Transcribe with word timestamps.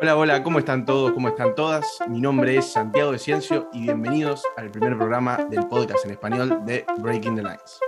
Hola, 0.00 0.16
hola, 0.16 0.42
¿cómo 0.44 0.60
están 0.60 0.84
todos? 0.84 1.10
¿Cómo 1.10 1.26
están 1.26 1.56
todas? 1.56 1.84
Mi 2.08 2.20
nombre 2.20 2.56
es 2.56 2.70
Santiago 2.70 3.10
de 3.10 3.18
Ciencio 3.18 3.68
y 3.72 3.82
bienvenidos 3.82 4.44
al 4.56 4.70
primer 4.70 4.96
programa 4.96 5.38
del 5.50 5.66
podcast 5.66 6.04
en 6.04 6.12
español 6.12 6.60
de 6.64 6.86
Breaking 6.98 7.34
the 7.34 7.42
Lines. 7.42 7.80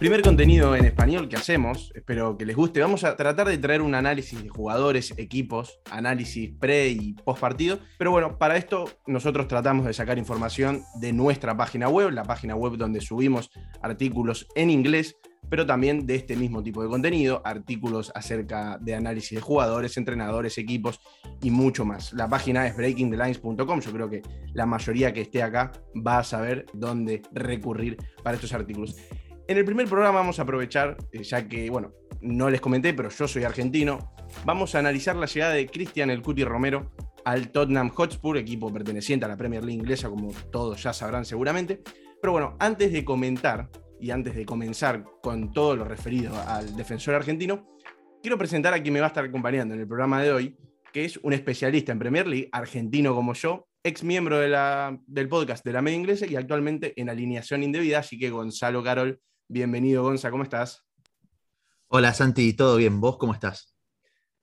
Primer 0.00 0.22
contenido 0.22 0.74
en 0.74 0.86
español 0.86 1.28
que 1.28 1.36
hacemos, 1.36 1.92
espero 1.94 2.36
que 2.36 2.44
les 2.44 2.56
guste. 2.56 2.80
Vamos 2.80 3.04
a 3.04 3.14
tratar 3.14 3.46
de 3.46 3.58
traer 3.58 3.80
un 3.80 3.94
análisis 3.94 4.42
de 4.42 4.48
jugadores, 4.48 5.14
equipos, 5.16 5.78
análisis 5.88 6.50
pre 6.58 6.88
y 6.88 7.12
post 7.12 7.40
partido. 7.40 7.78
Pero 7.98 8.10
bueno, 8.10 8.38
para 8.38 8.56
esto 8.56 8.86
nosotros 9.06 9.46
tratamos 9.46 9.86
de 9.86 9.92
sacar 9.92 10.18
información 10.18 10.82
de 10.96 11.12
nuestra 11.12 11.56
página 11.56 11.88
web, 11.88 12.10
la 12.10 12.24
página 12.24 12.56
web 12.56 12.72
donde 12.76 13.00
subimos 13.00 13.52
artículos 13.82 14.48
en 14.56 14.70
inglés 14.70 15.14
pero 15.48 15.66
también 15.66 16.06
de 16.06 16.14
este 16.14 16.36
mismo 16.36 16.62
tipo 16.62 16.82
de 16.82 16.88
contenido, 16.88 17.42
artículos 17.44 18.10
acerca 18.14 18.78
de 18.80 18.94
análisis 18.94 19.36
de 19.36 19.40
jugadores, 19.40 19.96
entrenadores, 19.96 20.58
equipos 20.58 21.00
y 21.42 21.50
mucho 21.50 21.84
más. 21.84 22.12
La 22.12 22.28
página 22.28 22.66
es 22.66 22.76
breakingthelines.com, 22.76 23.80
yo 23.80 23.92
creo 23.92 24.08
que 24.08 24.22
la 24.54 24.66
mayoría 24.66 25.12
que 25.12 25.22
esté 25.22 25.42
acá 25.42 25.72
va 25.94 26.18
a 26.18 26.24
saber 26.24 26.66
dónde 26.72 27.22
recurrir 27.32 27.96
para 28.22 28.36
estos 28.36 28.52
artículos. 28.52 28.96
En 29.48 29.58
el 29.58 29.64
primer 29.64 29.88
programa 29.88 30.20
vamos 30.20 30.38
a 30.38 30.42
aprovechar, 30.42 30.96
eh, 31.12 31.22
ya 31.22 31.46
que, 31.46 31.68
bueno, 31.68 31.92
no 32.20 32.48
les 32.48 32.60
comenté, 32.60 32.94
pero 32.94 33.10
yo 33.10 33.26
soy 33.26 33.44
argentino, 33.44 34.14
vamos 34.44 34.74
a 34.74 34.78
analizar 34.78 35.16
la 35.16 35.26
llegada 35.26 35.54
de 35.54 35.66
Cristian 35.66 36.10
El 36.10 36.22
Cuti 36.22 36.44
Romero 36.44 36.92
al 37.24 37.50
Tottenham 37.50 37.90
Hotspur, 37.90 38.36
equipo 38.36 38.72
perteneciente 38.72 39.26
a 39.26 39.28
la 39.28 39.36
Premier 39.36 39.64
League 39.64 39.80
inglesa, 39.80 40.08
como 40.08 40.32
todos 40.50 40.82
ya 40.82 40.92
sabrán 40.92 41.24
seguramente. 41.24 41.82
Pero 42.20 42.32
bueno, 42.32 42.56
antes 42.60 42.92
de 42.92 43.04
comentar 43.04 43.68
y 44.02 44.10
antes 44.10 44.34
de 44.34 44.44
comenzar 44.44 45.04
con 45.22 45.52
todo 45.52 45.76
lo 45.76 45.84
referido 45.84 46.34
al 46.48 46.74
defensor 46.74 47.14
argentino, 47.14 47.68
quiero 48.20 48.36
presentar 48.36 48.74
a 48.74 48.82
quien 48.82 48.92
me 48.92 48.98
va 48.98 49.06
a 49.06 49.08
estar 49.08 49.24
acompañando 49.24 49.74
en 49.74 49.80
el 49.80 49.86
programa 49.86 50.20
de 50.20 50.32
hoy, 50.32 50.56
que 50.92 51.04
es 51.04 51.18
un 51.18 51.32
especialista 51.32 51.92
en 51.92 52.00
Premier 52.00 52.26
League, 52.26 52.48
argentino 52.50 53.14
como 53.14 53.32
yo, 53.34 53.68
ex 53.84 54.02
miembro 54.02 54.40
de 54.40 54.48
la, 54.48 54.98
del 55.06 55.28
podcast 55.28 55.64
de 55.64 55.72
la 55.72 55.82
media 55.82 55.98
inglesa 55.98 56.26
y 56.26 56.34
actualmente 56.34 57.00
en 57.00 57.10
alineación 57.10 57.62
indebida, 57.62 58.00
así 58.00 58.18
que 58.18 58.30
Gonzalo 58.30 58.82
Carol, 58.82 59.20
bienvenido 59.46 60.02
Gonza, 60.02 60.32
¿cómo 60.32 60.42
estás? 60.42 60.84
Hola 61.86 62.12
Santi, 62.12 62.54
¿todo 62.54 62.78
bien? 62.78 63.00
¿Vos 63.00 63.18
cómo 63.18 63.32
estás? 63.32 63.72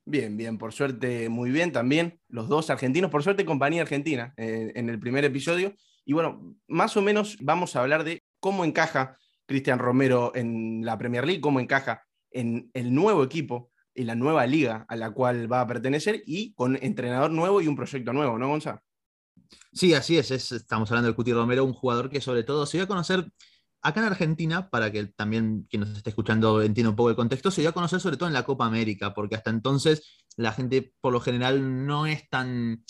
Bien, 0.05 0.37
bien, 0.37 0.57
por 0.57 0.71
suerte 0.71 1.27
muy 1.27 1.51
bien 1.51 1.73
también, 1.73 2.21
los 2.29 2.47
dos 2.47 2.69
argentinos, 2.69 3.11
por 3.11 3.23
suerte 3.23 3.43
compañía 3.43 3.81
argentina 3.81 4.33
eh, 4.37 4.71
en 4.75 4.87
el 4.87 4.99
primer 4.99 5.25
episodio. 5.25 5.73
Y 6.05 6.13
bueno, 6.13 6.55
más 6.69 6.95
o 6.95 7.01
menos 7.01 7.35
vamos 7.41 7.75
a 7.75 7.81
hablar 7.81 8.05
de 8.05 8.23
cómo 8.39 8.63
encaja 8.63 9.17
Cristian 9.49 9.79
Romero 9.79 10.31
en 10.33 10.85
la 10.85 10.97
Premier 10.97 11.25
League, 11.25 11.41
cómo 11.41 11.59
encaja 11.59 12.03
en 12.31 12.69
el 12.73 12.93
nuevo 12.93 13.23
equipo, 13.23 13.71
y 13.99 14.03
la 14.05 14.15
nueva 14.15 14.47
liga 14.47 14.85
a 14.87 14.95
la 14.95 15.11
cual 15.11 15.51
va 15.51 15.59
a 15.59 15.67
pertenecer 15.67 16.23
y 16.25 16.53
con 16.53 16.77
entrenador 16.81 17.31
nuevo 17.31 17.59
y 17.59 17.67
un 17.67 17.75
proyecto 17.75 18.13
nuevo, 18.13 18.37
¿no, 18.37 18.47
Gonzalo? 18.47 18.81
Sí, 19.73 19.93
así 19.93 20.17
es, 20.17 20.31
estamos 20.31 20.89
hablando 20.89 21.07
del 21.07 21.15
Cuti 21.15 21.33
Romero, 21.33 21.65
un 21.65 21.73
jugador 21.73 22.09
que 22.09 22.21
sobre 22.21 22.43
todo 22.43 22.65
se 22.65 22.77
dio 22.77 22.85
a 22.85 22.87
conocer 22.87 23.29
acá 23.81 23.99
en 23.99 24.05
Argentina, 24.05 24.69
para 24.69 24.89
que 24.89 25.07
también 25.07 25.67
quien 25.69 25.81
nos 25.81 25.97
esté 25.97 26.11
escuchando 26.11 26.61
entienda 26.61 26.91
un 26.91 26.95
poco 26.95 27.09
el 27.09 27.17
contexto, 27.17 27.51
se 27.51 27.59
dio 27.59 27.71
a 27.71 27.73
conocer 27.73 27.99
sobre 27.99 28.15
todo 28.15 28.29
en 28.29 28.33
la 28.33 28.43
Copa 28.43 28.65
América, 28.65 29.13
porque 29.13 29.35
hasta 29.35 29.49
entonces 29.49 30.23
la 30.37 30.53
gente 30.53 30.93
por 31.01 31.11
lo 31.11 31.19
general 31.19 31.85
no 31.85 32.05
es 32.05 32.29
tan 32.29 32.85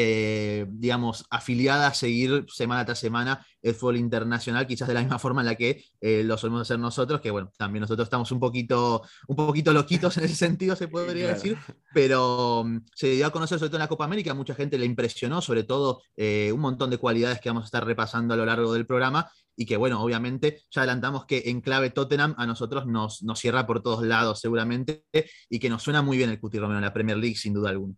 eh, 0.00 0.64
digamos, 0.70 1.26
afiliada 1.28 1.88
a 1.88 1.94
seguir 1.94 2.46
semana 2.46 2.84
tras 2.84 3.00
semana 3.00 3.44
el 3.62 3.74
fútbol 3.74 3.96
internacional, 3.96 4.64
quizás 4.64 4.86
de 4.86 4.94
la 4.94 5.00
misma 5.00 5.18
forma 5.18 5.40
en 5.40 5.46
la 5.46 5.56
que 5.56 5.82
eh, 6.00 6.22
lo 6.22 6.38
solemos 6.38 6.62
hacer 6.62 6.78
nosotros, 6.78 7.20
que 7.20 7.32
bueno, 7.32 7.50
también 7.58 7.80
nosotros 7.80 8.06
estamos 8.06 8.30
un 8.30 8.38
poquito, 8.38 9.02
un 9.26 9.34
poquito 9.34 9.72
loquitos 9.72 10.16
en 10.18 10.24
ese 10.24 10.36
sentido, 10.36 10.76
se 10.76 10.86
podría 10.86 11.26
decir, 11.34 11.58
pero 11.92 12.62
mm, 12.64 12.78
se 12.94 13.08
dio 13.10 13.26
a 13.26 13.30
conocer 13.30 13.58
sobre 13.58 13.70
todo 13.70 13.78
en 13.78 13.82
la 13.82 13.88
Copa 13.88 14.04
América, 14.04 14.34
mucha 14.34 14.54
gente 14.54 14.78
le 14.78 14.84
impresionó, 14.84 15.42
sobre 15.42 15.64
todo 15.64 16.00
eh, 16.16 16.52
un 16.54 16.60
montón 16.60 16.90
de 16.90 16.98
cualidades 16.98 17.40
que 17.40 17.48
vamos 17.48 17.64
a 17.64 17.66
estar 17.66 17.84
repasando 17.84 18.34
a 18.34 18.36
lo 18.36 18.46
largo 18.46 18.72
del 18.72 18.86
programa, 18.86 19.28
y 19.56 19.66
que 19.66 19.76
bueno, 19.76 20.00
obviamente 20.00 20.62
ya 20.70 20.82
adelantamos 20.82 21.26
que 21.26 21.42
en 21.46 21.60
clave 21.60 21.90
Tottenham 21.90 22.36
a 22.38 22.46
nosotros 22.46 22.86
nos, 22.86 23.24
nos 23.24 23.40
cierra 23.40 23.66
por 23.66 23.82
todos 23.82 24.06
lados 24.06 24.38
seguramente, 24.38 25.06
y 25.50 25.58
que 25.58 25.68
nos 25.68 25.82
suena 25.82 26.02
muy 26.02 26.16
bien 26.16 26.30
el 26.30 26.38
Cuti 26.38 26.60
Romero 26.60 26.78
en 26.78 26.84
la 26.84 26.92
Premier 26.92 27.18
League, 27.18 27.34
sin 27.34 27.52
duda 27.52 27.70
alguna. 27.70 27.96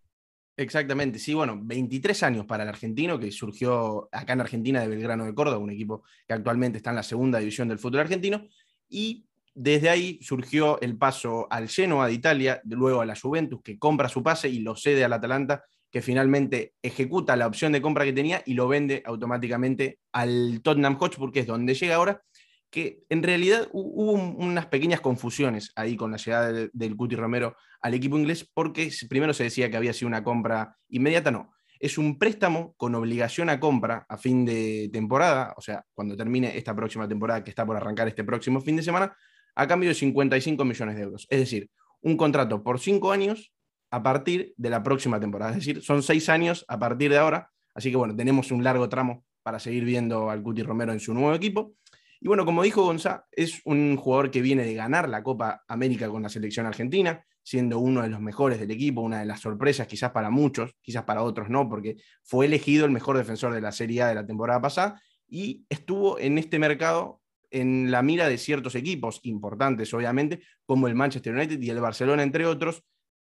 Exactamente, 0.61 1.19
sí, 1.19 1.33
bueno, 1.33 1.59
23 1.59 2.23
años 2.23 2.45
para 2.45 2.65
el 2.65 2.69
argentino, 2.69 3.19
que 3.19 3.33
surgió 3.33 4.11
acá 4.13 4.35
en 4.35 4.43
Argentina 4.43 4.83
de 4.83 4.89
Belgrano 4.89 5.25
de 5.25 5.35
Córdoba, 5.35 5.57
un 5.57 5.71
equipo 5.71 6.03
que 6.29 6.35
actualmente 6.35 6.77
está 6.77 6.91
en 6.91 6.97
la 6.97 7.03
segunda 7.03 7.39
división 7.39 7.67
del 7.67 7.79
fútbol 7.79 8.01
argentino, 8.01 8.47
y 8.87 9.25
desde 9.55 9.89
ahí 9.89 10.19
surgió 10.21 10.79
el 10.83 10.99
paso 10.99 11.47
al 11.51 11.71
Genoa 11.71 12.09
de 12.09 12.13
Italia, 12.13 12.61
luego 12.67 13.01
a 13.01 13.07
la 13.07 13.17
Juventus, 13.17 13.63
que 13.63 13.79
compra 13.79 14.11
su 14.11 14.23
pase 14.23 14.51
y 14.51 14.59
lo 14.59 14.77
cede 14.77 15.03
al 15.03 15.15
Atalanta, 15.15 15.65
que 15.91 16.03
finalmente 16.03 16.75
ejecuta 16.83 17.37
la 17.37 17.47
opción 17.47 17.73
de 17.73 17.81
compra 17.81 18.05
que 18.05 18.13
tenía 18.13 18.43
y 18.45 18.53
lo 18.53 18.69
vende 18.69 19.03
automáticamente 19.07 20.01
al 20.13 20.61
Tottenham 20.63 20.99
Hotspur, 20.99 21.33
que 21.33 21.41
es 21.41 21.47
donde 21.47 21.73
llega 21.73 21.95
ahora, 21.95 22.23
que 22.71 23.05
en 23.09 23.23
realidad 23.23 23.69
hubo 23.73 24.13
unas 24.13 24.67
pequeñas 24.67 25.01
confusiones 25.01 25.73
ahí 25.75 25.97
con 25.97 26.13
la 26.13 26.17
llegada 26.17 26.53
del, 26.73 26.97
Cuti 26.97 27.17
Romero 27.17 27.57
al 27.83 27.95
equipo 27.95 28.19
inglés, 28.19 28.49
porque 28.55 28.91
primero 29.09 29.33
se 29.35 29.45
decía 29.45 29.71
que 29.71 29.77
había 29.77 29.93
sido 29.93 30.09
una 30.09 30.23
compra 30.23 30.77
inmediata, 30.89 31.31
no. 31.31 31.53
Es 31.81 31.99
un 31.99 32.19
préstamo 32.19 32.75
con 32.77 32.95
obligación 32.95 33.49
a 33.49 33.59
compra 33.59 34.07
a 34.09 34.19
fin 34.19 34.45
de 34.45 34.91
temporada, 34.93 35.55
o 35.57 35.63
sea, 35.63 35.85
cuando 35.95 36.17
termine 36.17 36.57
esta 36.57 36.77
próxima 36.77 37.09
temporada 37.09 37.43
que 37.43 37.51
está 37.51 37.67
por 37.67 37.77
arrancar 37.77 38.07
este 38.07 38.23
próximo 38.23 38.61
fin 38.61 38.77
de 38.77 38.83
semana, 38.83 39.17
a 39.55 39.67
cambio 39.67 39.89
de 39.89 39.95
55 39.95 40.65
millones 40.65 40.97
de 40.97 41.03
euros. 41.03 41.27
Es 41.31 41.41
decir, 41.41 41.71
un 42.03 42.17
contrato 42.17 42.63
por 42.63 42.79
cinco 42.79 43.13
años 43.13 43.53
a 43.91 44.03
partir 44.03 44.55
de 44.57 44.71
la 44.71 44.83
próxima 44.83 45.19
temporada. 45.19 45.53
Es 45.53 45.59
decir, 45.59 45.83
son 45.83 46.03
seis 46.03 46.29
años 46.29 46.65
a 46.69 46.79
partir 46.79 47.11
de 47.11 47.19
ahora. 47.19 47.51
Así 47.75 47.91
que 47.91 47.97
bueno, 47.97 48.15
tenemos 48.15 48.53
un 48.53 48.63
largo 48.63 48.89
tramo 48.89 49.25
para 49.43 49.59
seguir 49.59 49.85
viendo 49.85 50.31
al 50.31 50.43
Cuti 50.43 50.63
Romero 50.63 50.93
en 50.93 51.01
su 51.01 51.15
nuevo 51.15 51.35
equipo. 51.35 51.75
Y 52.21 52.29
bueno, 52.29 52.45
como 52.45 52.63
dijo 52.63 52.85
Gonzá, 52.85 53.27
es 53.33 53.63
un 53.65 53.97
jugador 53.97 54.31
que 54.31 54.43
viene 54.43 54.65
de 54.65 54.75
ganar 54.75 55.09
la 55.09 55.23
Copa 55.23 55.65
América 55.67 56.09
con 56.09 56.23
la 56.23 56.29
selección 56.29 56.67
argentina, 56.67 57.25
siendo 57.43 57.79
uno 57.79 58.03
de 58.03 58.09
los 58.09 58.21
mejores 58.21 58.61
del 58.61 58.71
equipo, 58.71 59.01
una 59.01 59.21
de 59.21 59.27
las 59.27 59.41
sorpresas 59.41 59.87
quizás 59.87 60.11
para 60.11 60.29
muchos, 60.29 60.77
quizás 60.83 61.05
para 61.05 61.23
otros 61.23 61.49
no, 61.49 61.69
porque 61.69 61.97
fue 62.23 62.47
elegido 62.47 62.85
el 62.85 62.93
mejor 62.93 63.17
defensor 63.17 63.55
de 63.55 63.63
la 63.63 63.73
Serie 63.73 64.03
A 64.03 64.09
de 64.09 64.15
la 64.15 64.27
temporada 64.27 64.61
pasada 64.61 65.01
y 65.27 65.65
estuvo 65.71 66.19
en 66.19 66.37
este 66.37 66.59
mercado 66.59 67.23
en 67.51 67.91
la 67.91 68.03
mira 68.03 68.29
de 68.29 68.39
ciertos 68.39 68.75
equipos 68.75 69.21
importantes, 69.25 69.93
obviamente, 69.95 70.43
como 70.67 70.89
el 70.89 70.95
Manchester 70.95 71.35
United 71.35 71.61
y 71.61 71.71
el 71.71 71.81
Barcelona, 71.81 72.23
entre 72.23 72.47
otros, 72.47 72.85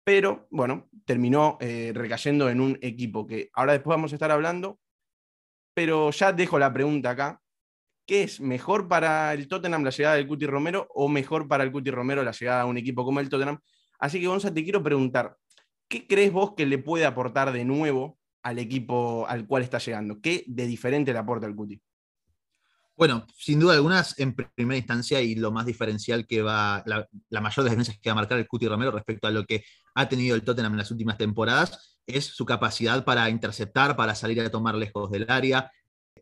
pero 0.04 0.46
bueno, 0.50 0.88
terminó 1.04 1.58
eh, 1.60 1.90
recayendo 1.92 2.48
en 2.48 2.60
un 2.60 2.78
equipo 2.80 3.26
que 3.26 3.50
ahora 3.52 3.72
después 3.72 3.96
vamos 3.96 4.12
a 4.12 4.14
estar 4.14 4.30
hablando, 4.30 4.78
pero 5.74 6.10
ya 6.12 6.32
dejo 6.32 6.58
la 6.58 6.72
pregunta 6.72 7.10
acá, 7.10 7.42
¿Qué 8.06 8.22
es 8.22 8.40
mejor 8.40 8.86
para 8.86 9.34
el 9.34 9.48
Tottenham 9.48 9.82
la 9.82 9.90
llegada 9.90 10.14
del 10.14 10.28
Cuti 10.28 10.46
Romero 10.46 10.86
o 10.94 11.08
mejor 11.08 11.48
para 11.48 11.64
el 11.64 11.72
Cuti 11.72 11.90
Romero 11.90 12.22
la 12.22 12.30
llegada 12.30 12.62
a 12.62 12.66
un 12.66 12.78
equipo 12.78 13.04
como 13.04 13.18
el 13.18 13.28
Tottenham? 13.28 13.58
Así 13.98 14.20
que, 14.20 14.28
Gonza, 14.28 14.54
te 14.54 14.62
quiero 14.62 14.80
preguntar, 14.82 15.36
¿qué 15.88 16.06
crees 16.06 16.32
vos 16.32 16.54
que 16.56 16.66
le 16.66 16.78
puede 16.78 17.04
aportar 17.04 17.52
de 17.52 17.64
nuevo 17.64 18.16
al 18.44 18.60
equipo 18.60 19.26
al 19.28 19.46
cual 19.48 19.64
está 19.64 19.78
llegando? 19.78 20.20
¿Qué 20.20 20.44
de 20.46 20.66
diferente 20.66 21.12
le 21.12 21.18
aporta 21.18 21.46
el 21.48 21.56
Cuti? 21.56 21.80
Bueno, 22.96 23.26
sin 23.36 23.58
duda 23.58 23.74
algunas, 23.74 24.18
en 24.20 24.34
primera 24.34 24.78
instancia, 24.78 25.20
y 25.20 25.34
lo 25.34 25.50
más 25.50 25.66
diferencial 25.66 26.26
que 26.26 26.40
va, 26.42 26.82
la, 26.86 27.40
mayor 27.42 27.64
diferencia 27.64 27.94
que 28.00 28.08
va 28.08 28.12
a 28.12 28.16
marcar 28.16 28.38
el 28.38 28.46
Cuti 28.46 28.68
Romero 28.68 28.92
respecto 28.92 29.26
a 29.26 29.30
lo 29.30 29.44
que 29.44 29.64
ha 29.94 30.08
tenido 30.08 30.34
el 30.36 30.42
Tottenham 30.44 30.72
en 30.72 30.78
las 30.78 30.90
últimas 30.92 31.18
temporadas, 31.18 31.98
es 32.06 32.24
su 32.24 32.46
capacidad 32.46 33.04
para 33.04 33.28
interceptar, 33.28 33.96
para 33.96 34.14
salir 34.14 34.40
a 34.40 34.50
tomar 34.50 34.76
lejos 34.76 35.10
del 35.10 35.26
área, 35.28 35.70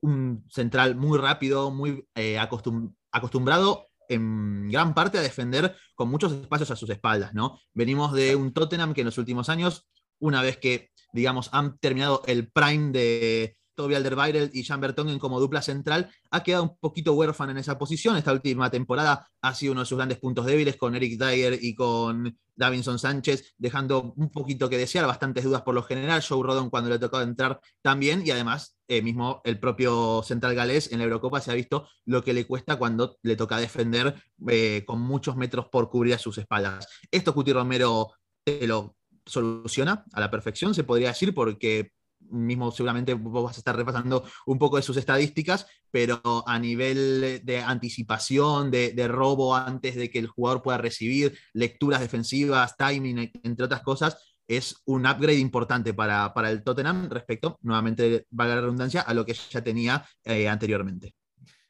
un 0.02 0.44
central 0.50 0.96
muy 0.96 1.18
rápido, 1.18 1.70
muy 1.70 2.06
eh, 2.14 2.38
acostumbrado 2.38 3.86
en 4.08 4.68
gran 4.70 4.94
parte 4.94 5.18
a 5.18 5.22
defender 5.22 5.76
con 5.94 6.08
muchos 6.08 6.32
espacios 6.32 6.70
a 6.70 6.76
sus 6.76 6.90
espaldas, 6.90 7.34
¿no? 7.34 7.58
Venimos 7.72 8.12
de 8.12 8.36
un 8.36 8.52
Tottenham 8.52 8.94
que 8.94 9.00
en 9.00 9.06
los 9.06 9.18
últimos 9.18 9.48
años, 9.48 9.88
una 10.18 10.42
vez 10.42 10.58
que, 10.58 10.90
digamos, 11.12 11.48
han 11.52 11.78
terminado 11.78 12.22
el 12.26 12.50
prime 12.50 12.92
de 12.92 13.56
Toby 13.74 13.94
Alderweireld 13.94 14.54
y 14.54 14.64
Jan 14.64 14.80
Bertongen 14.80 15.18
como 15.18 15.40
dupla 15.40 15.62
central, 15.62 16.10
ha 16.30 16.42
quedado 16.42 16.64
un 16.64 16.76
poquito 16.78 17.14
huérfano 17.14 17.52
en 17.52 17.58
esa 17.58 17.78
posición. 17.78 18.16
Esta 18.16 18.32
última 18.32 18.70
temporada 18.70 19.28
ha 19.40 19.54
sido 19.54 19.72
uno 19.72 19.82
de 19.82 19.86
sus 19.86 19.96
grandes 19.96 20.18
puntos 20.18 20.46
débiles 20.46 20.76
con 20.76 20.94
Eric 20.94 21.18
Dyer 21.18 21.58
y 21.60 21.74
con 21.74 22.36
Davinson 22.56 22.98
Sánchez, 22.98 23.54
dejando 23.58 24.14
un 24.16 24.30
poquito 24.30 24.68
que 24.68 24.78
desear, 24.78 25.06
bastantes 25.06 25.44
dudas 25.44 25.62
por 25.62 25.74
lo 25.74 25.82
general. 25.82 26.22
Joe 26.26 26.42
Rodon 26.42 26.70
cuando 26.70 26.90
le 26.90 26.98
tocó 26.98 27.20
entrar 27.20 27.60
también, 27.82 28.22
y 28.24 28.30
además, 28.30 28.76
eh, 28.88 29.02
mismo 29.02 29.40
el 29.44 29.58
propio 29.58 30.22
central 30.22 30.54
galés 30.54 30.92
en 30.92 30.98
la 30.98 31.04
Eurocopa 31.04 31.40
se 31.40 31.50
ha 31.50 31.54
visto 31.54 31.88
lo 32.04 32.22
que 32.22 32.32
le 32.32 32.46
cuesta 32.46 32.76
cuando 32.76 33.16
le 33.22 33.36
toca 33.36 33.58
defender 33.58 34.14
eh, 34.48 34.84
con 34.86 35.00
muchos 35.00 35.36
metros 35.36 35.66
por 35.70 35.90
cubrir 35.90 36.14
a 36.14 36.18
sus 36.18 36.38
espaldas. 36.38 36.86
Esto 37.10 37.34
Cuti 37.34 37.52
Romero 37.52 38.12
te 38.44 38.66
lo 38.66 38.96
soluciona 39.26 40.04
a 40.12 40.20
la 40.20 40.30
perfección, 40.30 40.74
se 40.74 40.84
podría 40.84 41.08
decir, 41.08 41.34
porque 41.34 41.92
mismo 42.30 42.70
seguramente 42.70 43.14
vos 43.14 43.44
vas 43.44 43.56
a 43.56 43.60
estar 43.60 43.76
repasando 43.76 44.24
un 44.46 44.58
poco 44.58 44.76
de 44.76 44.82
sus 44.82 44.96
estadísticas, 44.96 45.66
pero 45.90 46.20
a 46.46 46.58
nivel 46.58 47.40
de 47.44 47.60
anticipación, 47.60 48.70
de, 48.70 49.08
robo 49.08 49.54
antes 49.54 49.94
de 49.94 50.10
que 50.10 50.18
el 50.18 50.26
jugador 50.26 50.62
pueda 50.62 50.78
recibir, 50.78 51.38
lecturas 51.52 52.00
defensivas, 52.00 52.76
timing, 52.76 53.30
entre 53.42 53.64
otras 53.64 53.82
cosas, 53.82 54.36
es 54.46 54.82
un 54.84 55.06
upgrade 55.06 55.38
importante 55.38 55.94
para, 55.94 56.32
el 56.50 56.62
Tottenham 56.62 57.08
respecto, 57.08 57.58
nuevamente, 57.62 58.26
valga 58.30 58.56
la 58.56 58.60
redundancia, 58.62 59.00
a 59.02 59.14
lo 59.14 59.24
que 59.24 59.34
ya 59.34 59.62
tenía 59.62 60.04
eh, 60.24 60.48
anteriormente. 60.48 61.14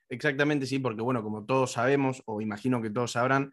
Exactamente, 0.09 0.67
sí, 0.67 0.79
porque 0.79 1.03
bueno, 1.03 1.23
como 1.23 1.45
todos 1.45 1.73
sabemos, 1.73 2.23
o 2.27 2.41
imagino 2.41 2.83
que 2.83 2.91
todos 2.91 3.13
sabrán, 3.13 3.53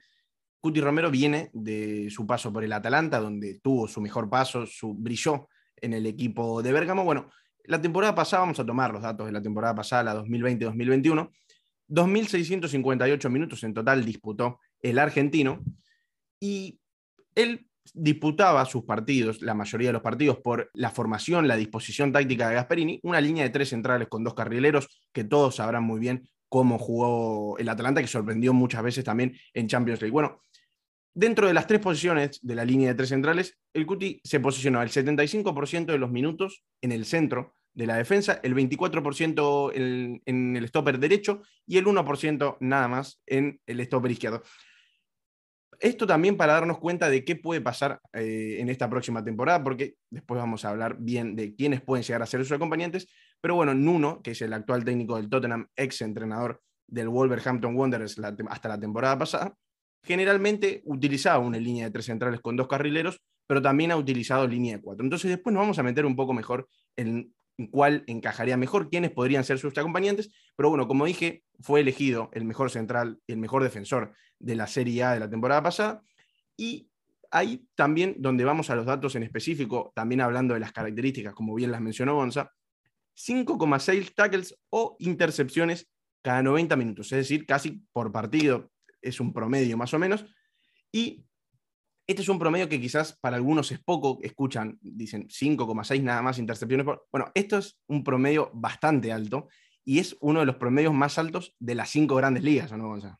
Cuti 0.59 0.79
Romero 0.79 1.09
viene 1.09 1.49
de 1.53 2.09
su 2.11 2.27
paso 2.27 2.53
por 2.53 2.63
el 2.63 2.71
Atalanta, 2.71 3.19
donde 3.19 3.59
tuvo 3.59 3.87
su 3.87 3.99
mejor 3.99 4.29
paso, 4.29 4.65
su, 4.67 4.93
brilló 4.93 5.47
en 5.81 5.93
el 5.93 6.05
equipo 6.05 6.61
de 6.61 6.71
Bérgamo. 6.71 7.03
Bueno, 7.03 7.29
la 7.65 7.81
temporada 7.81 8.15
pasada, 8.15 8.41
vamos 8.41 8.59
a 8.59 8.65
tomar 8.65 8.93
los 8.93 9.01
datos 9.01 9.25
de 9.25 9.31
la 9.31 9.41
temporada 9.41 9.75
pasada, 9.75 10.03
la 10.03 10.23
2020-2021, 10.23 11.29
2.658 11.89 13.29
minutos 13.29 13.63
en 13.63 13.73
total 13.73 14.05
disputó 14.05 14.59
el 14.79 14.97
argentino 14.97 15.63
y 16.39 16.79
él 17.35 17.67
disputaba 17.93 18.63
sus 18.65 18.83
partidos, 18.83 19.41
la 19.41 19.53
mayoría 19.53 19.89
de 19.89 19.93
los 19.93 20.01
partidos, 20.01 20.37
por 20.39 20.69
la 20.73 20.91
formación, 20.91 21.47
la 21.47 21.57
disposición 21.57 22.11
táctica 22.11 22.47
de 22.47 22.55
Gasperini, 22.55 22.99
una 23.03 23.19
línea 23.19 23.43
de 23.43 23.49
tres 23.49 23.69
centrales 23.69 24.07
con 24.07 24.23
dos 24.23 24.33
carrileros, 24.33 24.87
que 25.11 25.23
todos 25.23 25.55
sabrán 25.55 25.83
muy 25.83 25.99
bien 25.99 26.27
cómo 26.47 26.77
jugó 26.77 27.57
el 27.57 27.69
Atalanta, 27.69 28.01
que 28.01 28.07
sorprendió 28.07 28.53
muchas 28.53 28.83
veces 28.83 29.03
también 29.03 29.35
en 29.53 29.67
Champions 29.67 30.01
League. 30.01 30.11
Bueno, 30.11 30.41
dentro 31.13 31.47
de 31.47 31.53
las 31.53 31.67
tres 31.67 31.79
posiciones 31.79 32.39
de 32.41 32.55
la 32.55 32.65
línea 32.65 32.89
de 32.89 32.95
tres 32.95 33.09
centrales, 33.09 33.57
el 33.73 33.85
Cuti 33.85 34.21
se 34.23 34.39
posicionó 34.39 34.81
el 34.81 34.89
75% 34.89 35.85
de 35.85 35.97
los 35.97 36.11
minutos 36.11 36.63
en 36.81 36.91
el 36.91 37.05
centro 37.05 37.55
de 37.73 37.87
la 37.87 37.95
defensa, 37.95 38.39
el 38.43 38.53
24% 38.53 39.71
en, 39.73 40.21
en 40.25 40.57
el 40.57 40.67
stopper 40.67 40.99
derecho 40.99 41.41
y 41.65 41.77
el 41.77 41.85
1% 41.85 42.57
nada 42.59 42.87
más 42.87 43.21
en 43.25 43.59
el 43.65 43.85
stopper 43.85 44.11
izquierdo. 44.11 44.43
Esto 45.81 46.05
también 46.05 46.37
para 46.37 46.53
darnos 46.53 46.77
cuenta 46.77 47.09
de 47.09 47.25
qué 47.25 47.35
puede 47.35 47.59
pasar 47.59 47.99
eh, 48.13 48.57
en 48.59 48.69
esta 48.69 48.87
próxima 48.87 49.23
temporada, 49.23 49.63
porque 49.63 49.95
después 50.11 50.39
vamos 50.39 50.63
a 50.63 50.69
hablar 50.69 50.97
bien 50.99 51.35
de 51.35 51.55
quiénes 51.55 51.81
pueden 51.81 52.03
llegar 52.03 52.21
a 52.21 52.27
ser 52.27 52.41
sus 52.41 52.51
acompañantes. 52.51 53.07
Pero 53.41 53.55
bueno, 53.55 53.73
Nuno, 53.73 54.21
que 54.21 54.31
es 54.31 54.41
el 54.43 54.53
actual 54.53 54.85
técnico 54.85 55.15
del 55.15 55.27
Tottenham, 55.27 55.67
ex 55.75 56.01
entrenador 56.01 56.61
del 56.85 57.09
Wolverhampton 57.09 57.75
Wanderers 57.75 58.19
hasta 58.19 58.69
la 58.69 58.79
temporada 58.79 59.17
pasada, 59.17 59.55
generalmente 60.03 60.81
utilizaba 60.85 61.39
una 61.39 61.57
línea 61.57 61.85
de 61.85 61.91
tres 61.91 62.05
centrales 62.05 62.41
con 62.41 62.55
dos 62.55 62.67
carrileros, 62.67 63.21
pero 63.47 63.61
también 63.61 63.91
ha 63.91 63.97
utilizado 63.97 64.47
línea 64.47 64.77
de 64.77 64.81
cuatro. 64.81 65.03
Entonces 65.03 65.29
después 65.29 65.53
nos 65.53 65.61
vamos 65.61 65.79
a 65.79 65.83
meter 65.83 66.05
un 66.05 66.15
poco 66.15 66.33
mejor 66.33 66.67
en 66.95 67.33
cuál 67.69 68.03
encajaría 68.07 68.57
mejor, 68.57 68.89
quiénes 68.89 69.11
podrían 69.11 69.43
ser 69.43 69.59
sus 69.59 69.77
acompañantes, 69.77 70.31
pero 70.55 70.69
bueno, 70.69 70.87
como 70.87 71.05
dije, 71.05 71.43
fue 71.59 71.81
elegido 71.81 72.29
el 72.33 72.45
mejor 72.45 72.71
central 72.71 73.19
el 73.27 73.37
mejor 73.37 73.63
defensor 73.63 74.13
de 74.39 74.55
la 74.55 74.67
Serie 74.67 75.03
A 75.03 75.13
de 75.13 75.19
la 75.19 75.29
temporada 75.29 75.61
pasada, 75.61 76.01
y 76.57 76.89
ahí 77.29 77.67
también 77.75 78.15
donde 78.17 78.43
vamos 78.43 78.69
a 78.69 78.75
los 78.75 78.85
datos 78.85 79.15
en 79.15 79.23
específico, 79.23 79.91
también 79.95 80.21
hablando 80.21 80.53
de 80.53 80.59
las 80.59 80.71
características, 80.71 81.33
como 81.33 81.53
bien 81.53 81.71
las 81.71 81.81
mencionó 81.81 82.15
Gonza, 82.15 82.51
5,6 83.15 84.15
tackles 84.15 84.57
o 84.69 84.95
intercepciones 84.99 85.89
cada 86.23 86.43
90 86.43 86.75
minutos, 86.75 87.11
es 87.11 87.17
decir, 87.17 87.45
casi 87.45 87.83
por 87.91 88.11
partido, 88.11 88.70
es 89.01 89.19
un 89.19 89.33
promedio 89.33 89.77
más 89.77 89.93
o 89.93 89.99
menos, 89.99 90.25
y 90.91 91.25
este 92.07 92.23
es 92.23 92.29
un 92.29 92.39
promedio 92.39 92.67
que 92.67 92.81
quizás 92.81 93.17
para 93.21 93.37
algunos 93.37 93.71
es 93.71 93.79
poco, 93.79 94.19
escuchan, 94.21 94.77
dicen 94.81 95.27
5,6 95.29 96.01
nada 96.01 96.21
más 96.21 96.39
intercepciones 96.39 96.85
por... 96.85 97.07
Bueno, 97.11 97.31
esto 97.33 97.57
es 97.57 97.79
un 97.87 98.03
promedio 98.03 98.51
bastante 98.53 99.11
alto 99.11 99.47
y 99.85 99.99
es 99.99 100.17
uno 100.19 100.41
de 100.41 100.45
los 100.45 100.57
promedios 100.57 100.93
más 100.93 101.17
altos 101.17 101.55
de 101.59 101.75
las 101.75 101.89
cinco 101.89 102.15
grandes 102.15 102.43
ligas, 102.43 102.71
¿no, 102.73 102.87
Gonzalo? 102.87 103.19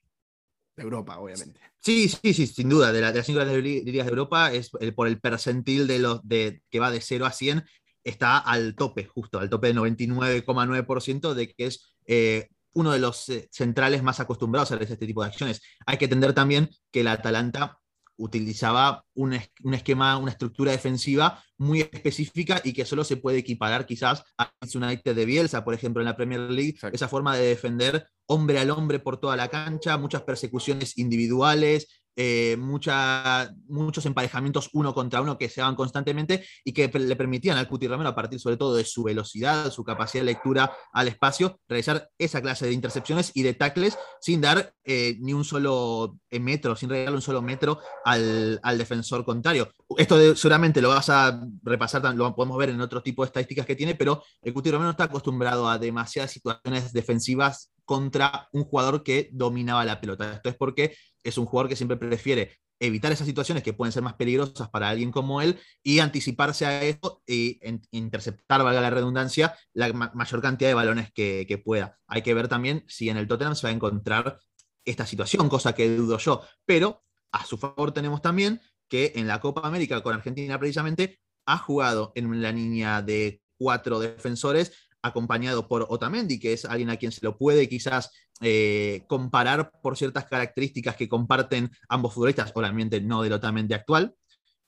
De 0.76 0.84
Europa, 0.84 1.20
obviamente. 1.20 1.60
Sí, 1.80 2.10
sí, 2.10 2.34
sí, 2.34 2.48
sin 2.48 2.70
duda. 2.70 2.92
De, 2.92 3.02
las 3.02 3.26
cinco 3.26 3.40
grandes 3.40 3.64
ligas 3.64 4.06
de 4.06 4.12
Europa, 4.12 4.52
es 4.52 4.70
por 4.70 5.08
el 5.08 5.20
percentil 5.20 5.88
de 5.88 6.00
los 6.00 6.28
de, 6.28 6.62
que 6.70 6.80
va 6.80 6.92
de 6.92 7.02
0 7.02 7.26
a 7.26 7.32
100, 7.32 7.64
está 8.04 8.40
al 8.40 8.76
tope, 8.76 9.06
justo, 9.06 9.40
al 9.40 9.50
tope 9.50 9.68
de 9.68 9.76
99,9% 9.76 11.34
de 11.34 11.54
que 11.54 11.66
es 11.68 11.96
eh, 12.08 12.50
uno 12.74 12.92
de 12.92 13.00
los 13.00 13.30
eh, 13.30 13.48
centrales 13.52 14.04
más 14.04 14.20
acostumbrados 14.20 14.72
a 14.72 14.76
este 14.76 15.06
tipo 15.08 15.22
de 15.22 15.30
acciones. 15.30 15.62
Hay 15.86 15.98
que 15.98 16.06
entender 16.06 16.34
también 16.34 16.70
que 16.92 17.04
la 17.04 17.14
Atalanta 17.14 17.82
utilizaba 18.22 19.04
un, 19.16 19.34
esquema, 19.74 20.18
una 20.18 20.32
estructura 20.32 20.72
defensiva 20.72 21.44
muy 21.58 21.82
específica 21.82 22.62
y 22.64 22.74
que 22.74 22.86
solo 22.86 23.04
se 23.04 23.18
puede 23.18 23.40
equiparar 23.40 23.86
quizás 23.86 24.24
a 24.38 24.52
United 24.74 25.16
de 25.16 25.26
Bielsa, 25.26 25.64
por 25.64 25.74
ejemplo, 25.74 26.02
en 26.02 26.06
la 26.06 26.16
Premier 26.16 26.42
League, 26.42 26.78
esa 26.94 27.08
forma 27.08 27.36
de 27.36 27.48
defender 27.48 28.08
hombre 28.28 28.60
al 28.60 28.70
hombre 28.70 29.00
por 29.00 29.20
toda 29.20 29.36
la 29.36 29.50
cancha, 29.50 29.98
muchas 29.98 30.22
persecuciones 30.22 30.98
individuales, 30.98 32.01
eh, 32.16 32.58
muchos 32.58 34.06
emparejamientos 34.06 34.70
uno 34.74 34.94
contra 34.94 35.22
uno 35.22 35.38
que 35.38 35.50
se 35.50 35.62
daban 35.62 35.76
constantemente 35.76 36.46
y 36.64 36.74
que 36.74 36.88
le 36.88 37.16
permitían 37.16 37.58
al 37.58 37.68
Cuti 37.68 37.88
Romero, 37.88 38.10
a 38.10 38.16
partir 38.16 38.40
sobre 38.40 38.58
todo 38.58 38.76
de 38.76 38.86
su 38.86 39.04
velocidad, 39.04 39.72
su 39.72 39.84
capacidad 39.84 40.22
de 40.22 40.32
lectura 40.32 40.72
al 40.92 41.08
espacio, 41.08 41.60
realizar 41.68 42.10
esa 42.18 42.42
clase 42.42 42.66
de 42.66 42.74
intercepciones 42.74 43.32
y 43.34 43.44
de 43.44 43.54
tackles 43.54 43.98
sin 44.20 44.42
dar 44.42 44.74
eh, 44.84 45.18
ni 45.20 45.34
un 45.34 45.46
solo 45.46 46.18
eh, 46.30 46.40
metro, 46.40 46.76
sin 46.76 46.90
regalar 46.90 47.16
un 47.16 47.22
solo 47.22 47.42
metro 47.42 47.80
al, 48.04 48.60
defensor 48.78 49.24
contrario. 49.24 49.72
Esto 49.98 50.36
seguramente 50.36 50.82
lo 50.82 50.90
vas 50.90 51.10
a 51.10 51.40
repasar, 51.64 52.04
lo 52.16 52.36
podemos 52.36 52.58
ver 52.58 52.70
en 52.70 52.82
otro 52.82 53.02
tipo 53.02 53.24
de 53.24 53.28
estadísticas 53.28 53.66
que 53.66 53.76
tiene, 53.76 53.96
pero 53.96 54.24
el 54.42 54.54
Cuti 54.54 54.72
Romero 54.72 54.92
está 54.92 55.06
acostumbrado 55.06 55.70
a 55.70 55.78
demasiadas 55.78 56.32
situaciones 56.32 56.94
defensivas 56.94 57.72
contra 57.86 58.48
un 58.54 58.64
jugador 58.64 59.04
que 59.04 59.30
dominaba 59.34 59.84
la 59.86 60.00
pelota. 60.00 60.34
Esto 60.34 60.50
es 60.50 60.56
porque 60.56 60.96
es 61.24 61.38
un 61.38 61.46
jugador 61.46 61.70
que 61.70 61.76
siempre 61.76 61.98
prefiere 61.98 62.58
evitar 62.82 63.12
esas 63.12 63.28
situaciones 63.28 63.62
que 63.64 63.74
pueden 63.74 63.92
ser 63.92 64.02
más 64.02 64.16
peligrosas 64.16 64.70
para 64.70 64.90
alguien 64.90 65.12
como 65.12 65.42
él 65.42 65.60
y 65.84 66.00
anticiparse 66.00 66.66
a 66.66 66.84
eso 66.84 67.22
e 67.28 67.60
interceptar, 67.92 68.64
valga 68.64 68.82
la 68.82 68.90
redundancia, 68.90 69.56
la 69.74 69.94
mayor 69.94 70.42
cantidad 70.42 70.70
de 70.70 70.74
balones 70.74 71.12
que, 71.14 71.62
pueda. 71.64 72.00
Hay 72.08 72.24
que 72.24 72.34
ver 72.34 72.48
también 72.48 72.84
si 72.88 73.10
en 73.10 73.18
el 73.18 73.28
Tottenham 73.28 73.56
se 73.56 73.68
va 73.68 73.72
a 73.72 73.76
encontrar 73.76 74.40
esta 74.84 75.06
situación, 75.06 75.48
cosa 75.48 75.74
que 75.74 75.96
dudo 75.96 76.18
yo. 76.18 76.42
Pero 76.66 77.04
a 77.32 77.46
su 77.46 77.58
favor 77.58 77.92
tenemos 77.92 78.22
también 78.22 78.60
que 78.90 79.14
en 79.16 79.28
la 79.28 79.40
Copa 79.40 79.62
América 79.64 80.02
con 80.02 80.16
Argentina 80.16 80.58
precisamente 80.58 81.20
ha 81.46 81.60
jugado 81.60 82.12
en 82.16 82.42
la 82.42 82.52
línea 82.52 83.04
de 83.04 83.44
cuatro 83.60 84.00
defensores 84.00 84.74
acompañado 85.02 85.68
por 85.68 85.86
Otamendi, 85.90 86.40
que 86.40 86.54
es 86.54 86.66
alguien 86.66 86.90
a 86.90 86.98
quien 86.98 87.12
se 87.12 87.24
lo 87.24 87.38
puede 87.38 87.68
quizás 87.68 88.12
eh, 88.42 89.04
comparar 89.08 89.72
por 89.82 89.98
ciertas 89.98 90.26
características 90.26 90.96
que 90.96 91.10
comparten 91.10 91.70
ambos 91.90 92.14
futbolistas, 92.14 92.52
obviamente 92.56 93.02
no 93.02 93.22
del 93.22 93.34
Otamendi 93.34 93.74
actual, 93.74 94.14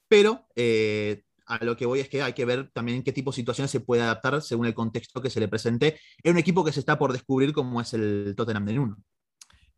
pero 0.07 0.47
eh, 0.55 1.24
a 1.46 1.63
lo 1.63 1.75
que 1.75 1.86
voy 1.86 2.00
es 2.00 2.10
que 2.10 2.22
hay 2.22 2.34
que 2.34 2.46
ver 2.46 2.72
también 2.72 3.03
qué 3.03 3.12
tipo 3.12 3.31
de 3.31 3.36
situaciones 3.36 3.72
se 3.72 3.79
puede 3.79 4.01
adaptar 4.01 4.41
según 4.41 4.65
el 4.65 4.74
contexto 4.74 5.22
que 5.22 5.29
se 5.29 5.39
le 5.39 5.48
presente 5.48 6.00
en 6.24 6.34
un 6.34 6.38
equipo 6.38 6.63
que 6.63 6.72
se 6.72 6.79
está 6.79 6.98
por 6.98 7.12
descubrir 7.12 7.53
como 7.53 7.81
es 7.81 7.93
el 7.93 8.34
Tottenham 8.36 8.65
de 8.65 8.74
Nuno. 8.74 8.98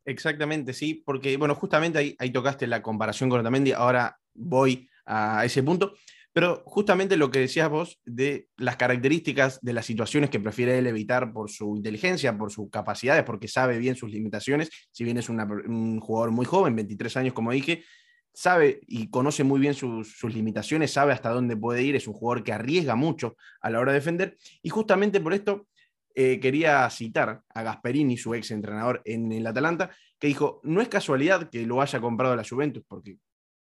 Exactamente, 0.05 0.73
sí, 0.73 1.01
porque 1.05 1.35
bueno, 1.37 1.55
justamente 1.55 1.97
ahí, 1.97 2.15
ahí 2.19 2.31
tocaste 2.31 2.67
la 2.67 2.81
comparación 2.81 3.29
con 3.29 3.39
Otamendi, 3.39 3.71
ahora 3.71 4.17
voy 4.33 4.87
a 5.05 5.43
ese 5.45 5.63
punto. 5.63 5.95
Pero 6.35 6.63
justamente 6.65 7.15
lo 7.15 7.31
que 7.31 7.39
decías 7.39 7.69
vos 7.69 8.01
de 8.03 8.49
las 8.57 8.75
características 8.75 9.57
de 9.61 9.71
las 9.71 9.85
situaciones 9.85 10.29
que 10.29 10.41
prefiere 10.41 10.77
él 10.77 10.85
evitar 10.85 11.31
por 11.31 11.49
su 11.49 11.77
inteligencia, 11.77 12.37
por 12.37 12.51
sus 12.51 12.69
capacidades, 12.69 13.23
porque 13.23 13.47
sabe 13.47 13.77
bien 13.77 13.95
sus 13.95 14.11
limitaciones, 14.11 14.69
si 14.91 15.05
bien 15.05 15.17
es 15.17 15.29
un 15.29 16.01
jugador 16.01 16.31
muy 16.31 16.45
joven, 16.45 16.75
23 16.75 17.15
años 17.15 17.33
como 17.33 17.53
dije, 17.53 17.85
sabe 18.33 18.81
y 18.85 19.09
conoce 19.09 19.45
muy 19.45 19.61
bien 19.61 19.75
sus, 19.75 20.21
limitaciones, 20.25 20.91
sabe 20.91 21.13
hasta 21.13 21.29
dónde 21.29 21.55
puede 21.55 21.83
ir, 21.83 21.95
es 21.95 22.05
un 22.05 22.13
jugador 22.13 22.43
que 22.43 22.51
arriesga 22.51 22.95
mucho 22.95 23.37
a 23.61 23.69
la 23.69 23.79
hora 23.79 23.93
de 23.93 23.99
defender. 23.99 24.37
Y 24.61 24.67
justamente 24.67 25.21
por 25.21 25.33
esto 25.33 25.69
eh, 26.15 26.41
quería 26.41 26.89
citar 26.89 27.43
a 27.47 27.63
Gasperini, 27.63 28.17
su 28.17 28.35
ex 28.35 28.51
entrenador 28.51 29.01
en 29.05 29.31
el 29.31 29.47
Atalanta, 29.47 29.89
que 30.19 30.27
dijo, 30.27 30.59
no 30.63 30.81
es 30.81 30.89
casualidad 30.89 31.49
que 31.49 31.65
lo 31.65 31.81
haya 31.81 32.01
comprado 32.01 32.35
la 32.35 32.43
Juventus, 32.43 32.83
porque 32.85 33.19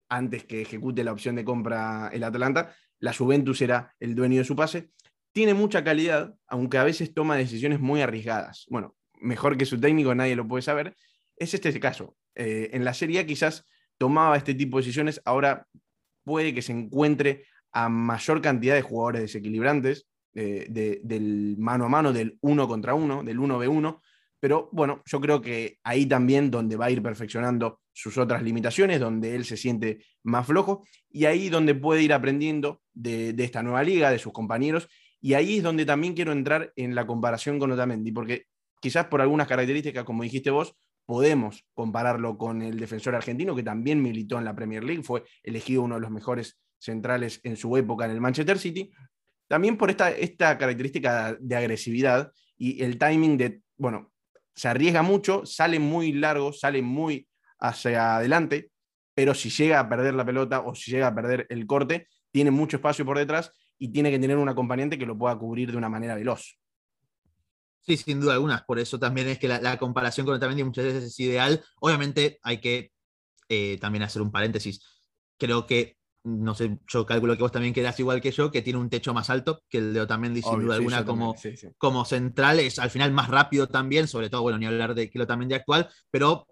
antes 0.09 0.43
que 0.43 0.61
ejecute 0.61 1.03
la 1.03 1.11
opción 1.11 1.35
de 1.35 1.45
compra 1.45 2.09
el 2.11 2.23
Atalanta, 2.23 2.75
la 2.99 3.13
Juventus 3.13 3.61
era 3.61 3.95
el 3.99 4.15
dueño 4.15 4.39
de 4.39 4.43
su 4.43 4.55
pase. 4.55 4.89
Tiene 5.31 5.53
mucha 5.53 5.83
calidad, 5.83 6.35
aunque 6.47 6.77
a 6.77 6.83
veces 6.83 7.13
toma 7.13 7.37
decisiones 7.37 7.79
muy 7.79 8.01
arriesgadas. 8.01 8.65
Bueno, 8.69 8.95
mejor 9.21 9.57
que 9.57 9.65
su 9.65 9.79
técnico, 9.79 10.13
nadie 10.15 10.35
lo 10.35 10.47
puede 10.47 10.63
saber. 10.63 10.95
Es 11.37 11.53
este 11.53 11.69
el 11.69 11.79
caso. 11.79 12.17
Eh, 12.35 12.71
en 12.73 12.83
la 12.83 12.93
Serie 12.93 13.25
quizás 13.25 13.65
tomaba 13.97 14.35
este 14.37 14.53
tipo 14.53 14.77
de 14.77 14.83
decisiones, 14.83 15.21
ahora 15.25 15.67
puede 16.23 16.53
que 16.53 16.61
se 16.61 16.71
encuentre 16.71 17.45
a 17.71 17.89
mayor 17.89 18.41
cantidad 18.41 18.75
de 18.75 18.81
jugadores 18.81 19.21
desequilibrantes, 19.21 20.07
eh, 20.33 20.67
del 21.03 21.55
mano 21.57 21.85
a 21.85 21.89
mano, 21.89 22.13
del 22.13 22.37
uno 22.41 22.67
contra 22.67 22.93
uno, 22.93 23.23
del 23.23 23.39
1v1, 23.39 24.01
pero 24.39 24.69
bueno, 24.71 25.01
yo 25.05 25.19
creo 25.19 25.41
que 25.41 25.79
ahí 25.83 26.05
también 26.05 26.49
donde 26.49 26.75
va 26.75 26.85
a 26.85 26.91
ir 26.91 27.01
perfeccionando 27.01 27.81
sus 27.91 28.17
otras 28.17 28.41
limitaciones, 28.41 28.99
donde 28.99 29.35
él 29.35 29.43
se 29.43 29.57
siente 29.57 30.05
más 30.23 30.47
flojo 30.47 30.85
y 31.09 31.25
ahí 31.25 31.49
donde 31.49 31.75
puede 31.75 32.01
ir 32.01 32.13
aprendiendo 32.13 32.81
de, 32.93 33.35
esta 33.37 33.61
nueva 33.61 33.83
liga, 33.83 34.11
de 34.11 34.19
sus 34.19 34.31
compañeros 34.31 34.87
Y 35.19 35.33
ahí 35.33 35.57
es 35.57 35.63
donde 35.63 35.85
también 35.85 36.13
quiero 36.13 36.31
entrar 36.31 36.71
en 36.77 36.95
la 36.95 37.05
comparación 37.05 37.59
con 37.59 37.71
Otamendi, 37.71 38.11
porque 38.11 38.45
quizás 38.79 39.07
por 39.07 39.21
algunas 39.21 39.47
características, 39.47 40.05
como 40.05 40.23
dijiste 40.23 40.49
vos, 40.49 40.75
podemos 41.05 41.65
compararlo 41.73 42.37
con 42.37 42.61
el 42.61 42.79
defensor 42.79 43.15
argentino, 43.15 43.55
que 43.55 43.63
también 43.63 44.01
militó 44.01 44.37
en 44.37 44.45
la 44.45 44.55
Premier 44.55 44.83
League, 44.83 45.03
fue 45.03 45.23
elegido 45.43 45.81
uno 45.81 45.95
de 45.95 46.01
los 46.01 46.11
mejores 46.11 46.57
centrales 46.77 47.41
en 47.43 47.57
su 47.57 47.75
época 47.75 48.05
en 48.05 48.11
el 48.11 48.21
Manchester 48.21 48.57
City, 48.57 48.91
también 49.47 49.75
por 49.75 49.89
esta, 49.89 50.11
esta 50.11 50.57
característica 50.57 51.35
de 51.39 51.55
agresividad 51.55 52.31
y 52.55 52.81
el 52.83 52.97
timing 52.97 53.37
de, 53.37 53.61
bueno, 53.75 54.08
se 54.59 54.67
arriesga 54.67 55.03
mucho, 55.03 55.45
sale 55.45 55.79
muy 55.79 56.11
largo, 56.11 56.51
sale 56.51 56.81
muy 56.81 57.29
hacia 57.59 58.17
adelante, 58.17 58.71
pero 59.13 59.33
si 59.33 59.49
llega 59.49 59.79
a 59.79 59.87
perder 59.87 60.15
la 60.15 60.25
pelota 60.25 60.59
o 60.59 60.75
si 60.75 60.91
llega 60.91 61.07
a 61.07 61.15
perder 61.15 61.47
el 61.47 61.65
corte, 61.65 62.09
tiene 62.29 62.51
mucho 62.51 62.75
espacio 62.75 63.05
por 63.05 63.17
detrás 63.17 63.53
y 63.77 63.87
tiene 63.93 64.11
que 64.11 64.19
tener 64.19 64.35
un 64.35 64.49
acompañante 64.49 64.99
que 64.99 65.05
lo 65.05 65.17
pueda 65.17 65.37
cubrir 65.37 65.71
de 65.71 65.77
una 65.77 65.87
manera 65.87 66.13
veloz. 66.15 66.59
Sí, 67.79 67.95
sin 67.95 68.19
duda 68.19 68.33
alguna. 68.33 68.65
Por 68.67 68.79
eso 68.79 68.99
también 68.99 69.29
es 69.29 69.39
que 69.39 69.47
la, 69.47 69.77
comparación 69.77 70.25
con 70.25 70.35
Otamendi 70.35 70.65
muchas 70.65 70.83
veces 70.83 71.05
es 71.05 71.19
ideal. 71.21 71.63
Obviamente 71.79 72.37
hay 72.43 72.59
que 72.59 72.91
eh, 73.47 73.77
también 73.79 74.03
hacer 74.03 74.21
un 74.21 74.29
paréntesis. 74.29 74.83
Creo 75.37 75.65
que, 75.67 75.95
no 76.23 76.53
sé, 76.53 76.77
yo 76.87 77.05
calculo 77.05 77.35
que 77.35 77.43
vos 77.43 77.51
también 77.51 77.73
querás 77.73 77.99
igual 77.99 78.21
que 78.21 78.31
yo, 78.31 78.51
que 78.51 78.61
tiene 78.61 78.79
un 78.79 78.89
techo 78.89 79.13
más 79.13 79.29
alto 79.29 79.61
que 79.69 79.77
el 79.77 79.93
de 79.93 80.01
Otamendi, 80.01 80.41
sin 80.41 80.59
duda 80.59 80.75
alguna, 80.75 81.05
como, 81.05 81.35
como 81.77 82.05
central. 82.05 82.59
Es 82.59 82.79
al 82.79 82.89
final 82.89 83.11
más 83.11 83.29
rápido 83.29 83.67
también, 83.67 84.07
sobre 84.07 84.29
todo, 84.29 84.41
bueno, 84.41 84.57
ni 84.57 84.65
hablar 84.65 84.95
de 84.95 85.09
que 85.09 85.17
el 85.17 85.23
Otamendi 85.23 85.55
actual, 85.55 85.89
pero 86.11 86.47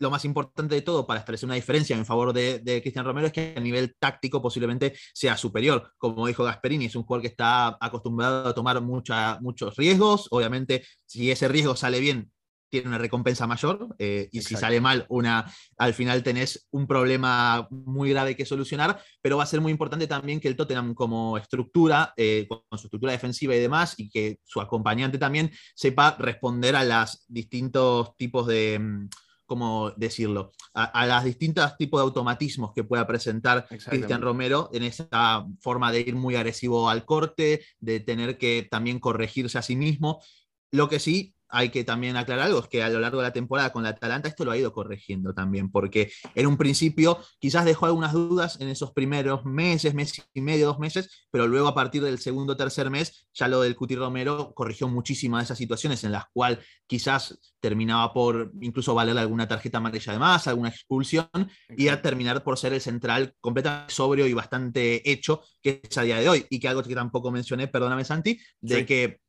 lo 0.00 0.10
más 0.10 0.24
importante 0.24 0.74
de 0.74 0.82
todo 0.82 1.06
para 1.06 1.20
establecer 1.20 1.46
una 1.46 1.56
diferencia 1.56 1.96
en 1.96 2.06
favor 2.06 2.32
de, 2.32 2.80
Cristian 2.82 3.04
Romero 3.04 3.26
es 3.26 3.32
que 3.32 3.54
a 3.56 3.60
nivel 3.60 3.96
táctico 3.98 4.40
posiblemente 4.40 4.94
sea 5.12 5.36
superior. 5.36 5.92
Como 5.98 6.26
dijo 6.26 6.44
Gasperini, 6.44 6.86
es 6.86 6.96
un 6.96 7.02
jugador 7.02 7.22
que 7.22 7.28
está 7.28 7.76
acostumbrado 7.80 8.48
a 8.48 8.54
tomar 8.54 8.80
muchos 8.80 9.76
riesgos. 9.76 10.28
Obviamente, 10.30 10.84
si 11.06 11.30
ese 11.30 11.48
riesgo 11.48 11.74
sale 11.74 12.00
bien, 12.00 12.30
tiene 12.70 12.88
una 12.88 12.98
recompensa 12.98 13.46
mayor 13.46 13.94
eh, 13.98 14.28
y 14.32 14.42
si 14.42 14.56
sale 14.56 14.80
mal, 14.80 15.06
una, 15.08 15.50
al 15.76 15.94
final 15.94 16.22
tenés 16.22 16.66
un 16.70 16.86
problema 16.86 17.66
muy 17.70 18.10
grave 18.10 18.36
que 18.36 18.44
solucionar, 18.44 19.00
pero 19.20 19.36
va 19.36 19.44
a 19.44 19.46
ser 19.46 19.60
muy 19.60 19.72
importante 19.72 20.06
también 20.06 20.40
que 20.40 20.48
el 20.48 20.56
Tottenham 20.56 20.94
como 20.94 21.38
estructura, 21.38 22.12
eh, 22.16 22.46
con 22.48 22.78
su 22.78 22.86
estructura 22.86 23.12
defensiva 23.12 23.54
y 23.54 23.60
demás, 23.60 23.94
y 23.96 24.10
que 24.10 24.38
su 24.44 24.60
acompañante 24.60 25.18
también 25.18 25.50
sepa 25.74 26.16
responder 26.18 26.76
a 26.76 26.84
los 26.84 27.24
distintos 27.28 28.16
tipos 28.16 28.46
de... 28.46 28.78
Mm, 28.78 29.08
¿cómo 29.48 29.92
decirlo? 29.96 30.52
A, 30.74 31.06
los 31.06 31.24
distintos 31.24 31.74
tipos 31.78 31.98
de 31.98 32.02
automatismos 32.02 32.72
que 32.74 32.84
pueda 32.84 33.06
presentar 33.06 33.66
Cristian 33.66 34.20
Romero 34.20 34.68
en 34.74 34.82
esa 34.82 35.46
forma 35.60 35.90
de 35.90 36.00
ir 36.00 36.14
muy 36.14 36.36
agresivo 36.36 36.90
al 36.90 37.06
corte, 37.06 37.64
de 37.80 37.98
tener 38.00 38.36
que 38.36 38.68
también 38.70 39.00
corregirse 39.00 39.56
a 39.56 39.62
sí 39.62 39.74
mismo. 39.74 40.22
Lo 40.70 40.90
que 40.90 41.00
sí 41.00 41.34
hay 41.48 41.70
que 41.70 41.84
también 41.84 42.16
aclarar 42.16 42.46
algo, 42.46 42.60
es 42.60 42.68
que 42.68 42.82
a 42.82 42.88
lo 42.88 43.00
largo 43.00 43.18
de 43.18 43.24
la 43.24 43.32
temporada 43.32 43.72
con 43.72 43.82
la 43.82 43.90
Atalanta 43.90 44.28
esto 44.28 44.44
lo 44.44 44.52
ha 44.52 44.56
ido 44.56 44.72
corrigiendo 44.72 45.34
también, 45.34 45.70
porque 45.70 46.10
en 46.34 46.46
un 46.46 46.56
principio 46.56 47.18
quizás 47.38 47.64
dejó 47.64 47.86
algunas 47.86 48.12
dudas 48.12 48.60
en 48.60 48.68
esos 48.68 48.92
primeros 48.92 49.44
meses, 49.44 49.94
mes 49.94 50.22
y 50.34 50.40
medio, 50.40 50.66
dos 50.66 50.78
meses, 50.78 51.26
pero 51.30 51.46
luego 51.46 51.68
a 51.68 51.74
partir 51.74 52.02
del 52.02 52.18
segundo 52.18 52.52
o 52.52 52.56
tercer 52.56 52.90
mes, 52.90 53.28
ya 53.32 53.48
lo 53.48 53.62
del 53.62 53.76
Cuti 53.76 53.96
Romero 53.96 54.52
corrigió 54.54 54.88
muchísimas 54.88 55.40
de 55.40 55.44
esas 55.44 55.58
situaciones 55.58 56.04
en 56.04 56.12
las 56.12 56.24
cuales 56.32 56.58
quizás 56.86 57.38
terminaba 57.60 58.12
por 58.12 58.52
incluso 58.60 58.94
valer 58.94 59.18
alguna 59.18 59.48
tarjeta 59.48 59.78
amarilla 59.78 60.12
de 60.12 60.18
más, 60.18 60.46
alguna 60.46 60.68
expulsión, 60.68 61.28
y 61.76 61.88
a 61.88 62.00
terminar 62.00 62.42
por 62.42 62.58
ser 62.58 62.72
el 62.72 62.80
central 62.80 63.34
completamente 63.40 63.92
sobrio 63.92 64.26
y 64.26 64.32
bastante 64.32 65.10
hecho 65.10 65.42
que 65.62 65.80
es 65.82 65.98
a 65.98 66.02
día 66.02 66.18
de 66.18 66.28
hoy. 66.28 66.46
Y 66.50 66.60
que 66.60 66.68
algo 66.68 66.82
que 66.82 66.94
tampoco 66.94 67.30
mencioné, 67.30 67.68
perdóname 67.68 68.04
Santi, 68.04 68.38
de 68.60 68.86
que 68.86 69.20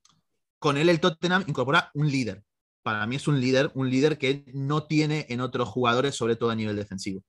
con 0.59 0.77
él 0.77 0.89
el 0.89 0.99
Tottenham 0.99 1.45
incorpora 1.47 1.89
un 1.93 2.11
líder. 2.11 2.43
Para 2.83 3.05
mí 3.07 3.15
es 3.15 3.27
un 3.27 3.39
líder, 3.39 3.71
un 3.73 3.89
líder 3.89 4.17
que 4.17 4.45
no 4.53 4.83
tiene 4.83 5.25
en 5.29 5.41
otros 5.41 5.67
jugadores, 5.69 6.15
sobre 6.15 6.35
todo 6.35 6.51
a 6.51 6.55
nivel 6.55 6.75
defensivo. 6.75 7.23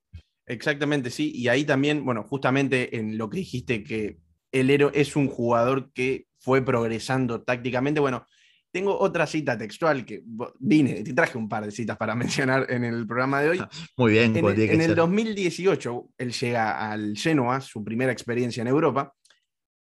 Exactamente, 0.47 1.11
sí. 1.11 1.33
Y 1.35 1.49
ahí 1.49 1.65
también, 1.65 2.05
bueno, 2.05 2.25
justamente 2.25 2.97
en 2.97 3.17
lo 3.17 3.31
que 3.31 3.39
dijiste 3.39 3.83
que 3.83 4.19
el 4.53 4.71
héroe 4.71 4.91
es 4.95 5.17
un 5.17 5.29
jugador 5.29 5.93
que 5.93 6.27
fue 6.41 6.63
progresando 6.63 7.43
tácticamente. 7.43 8.01
Bueno, 8.01 8.27
tengo 8.73 8.99
otra 8.99 9.27
cita 9.27 9.59
textual 9.59 10.05
que 10.05 10.23
vine, 10.59 11.03
te 11.03 11.13
traje 11.13 11.39
un 11.39 11.49
par 11.49 11.65
de 11.65 11.71
citas 11.71 11.97
para 11.97 12.15
mencionar 12.17 12.67
en 12.71 12.85
el 12.85 13.07
programa 13.07 13.41
de 13.43 13.51
hoy. 13.51 13.63
Muy 13.97 14.13
bien, 14.13 14.37
en, 14.37 14.45
en 14.47 14.81
el 14.81 14.95
2018 14.95 16.09
él 16.19 16.33
llega 16.33 16.91
al 16.91 17.17
Genoa, 17.17 17.61
su 17.61 17.85
primera 17.85 18.13
experiencia 18.13 18.61
en 18.61 18.69
Europa. 18.69 19.15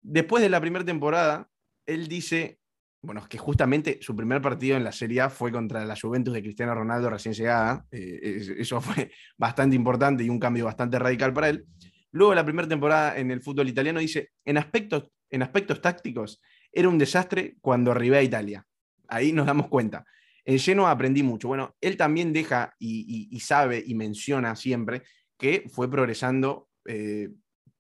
Después 0.03 0.43
de 0.43 0.51
la 0.51 0.61
primera 0.61 0.85
temporada, 0.85 1.49
él 1.87 2.09
dice 2.09 2.59
bueno, 3.05 3.21
es 3.21 3.29
que 3.29 3.39
justamente 3.39 3.99
su 4.01 4.17
primer 4.17 4.41
partido 4.41 4.77
en 4.77 4.85
la 4.85 4.93
Serie 4.93 5.21
A 5.21 5.31
fue 5.31 5.53
contra 5.53 5.85
la 5.85 5.97
Juventus 6.01 6.33
de 6.33 6.43
Cristiano 6.43 6.75
Ronaldo 6.75 7.11
recién 7.11 7.35
llegada. 7.35 7.87
Eh, 7.91 8.57
eso 8.59 8.81
fue 8.81 9.11
bastante 9.37 9.77
importante 9.77 10.25
y 10.25 10.29
un 10.31 10.39
cambio 10.39 10.65
bastante 10.65 10.99
radical 10.99 11.33
para 11.33 11.51
él. 11.51 11.67
Luego, 12.11 12.35
la 12.35 12.45
primera 12.45 12.69
temporada 12.69 13.19
en 13.19 13.31
el 13.31 13.43
fútbol 13.43 13.69
italiano 13.69 14.01
dice, 14.01 14.31
en 14.45 14.57
aspectos, 14.57 15.11
en 15.31 15.43
aspectos 15.43 15.81
tácticos, 15.81 16.41
era 16.73 16.89
un 16.89 16.99
desastre 16.99 17.57
cuando 17.61 17.91
arribé 17.91 18.19
a 18.19 18.23
Italia. 18.23 18.65
Ahí 19.09 19.33
nos 19.33 19.47
damos 19.47 19.69
cuenta. 19.69 20.05
En 20.45 20.59
lleno 20.59 20.87
aprendí 20.87 21.23
mucho. 21.23 21.49
Bueno, 21.49 21.75
él 21.81 21.97
también 21.97 22.33
deja 22.33 22.75
y, 22.79 23.39
sabe 23.41 23.83
y 23.85 23.95
menciona 23.95 24.55
siempre 24.57 25.03
que 25.39 25.65
fue 25.73 25.91
progresando 25.91 26.69
eh, 26.87 27.31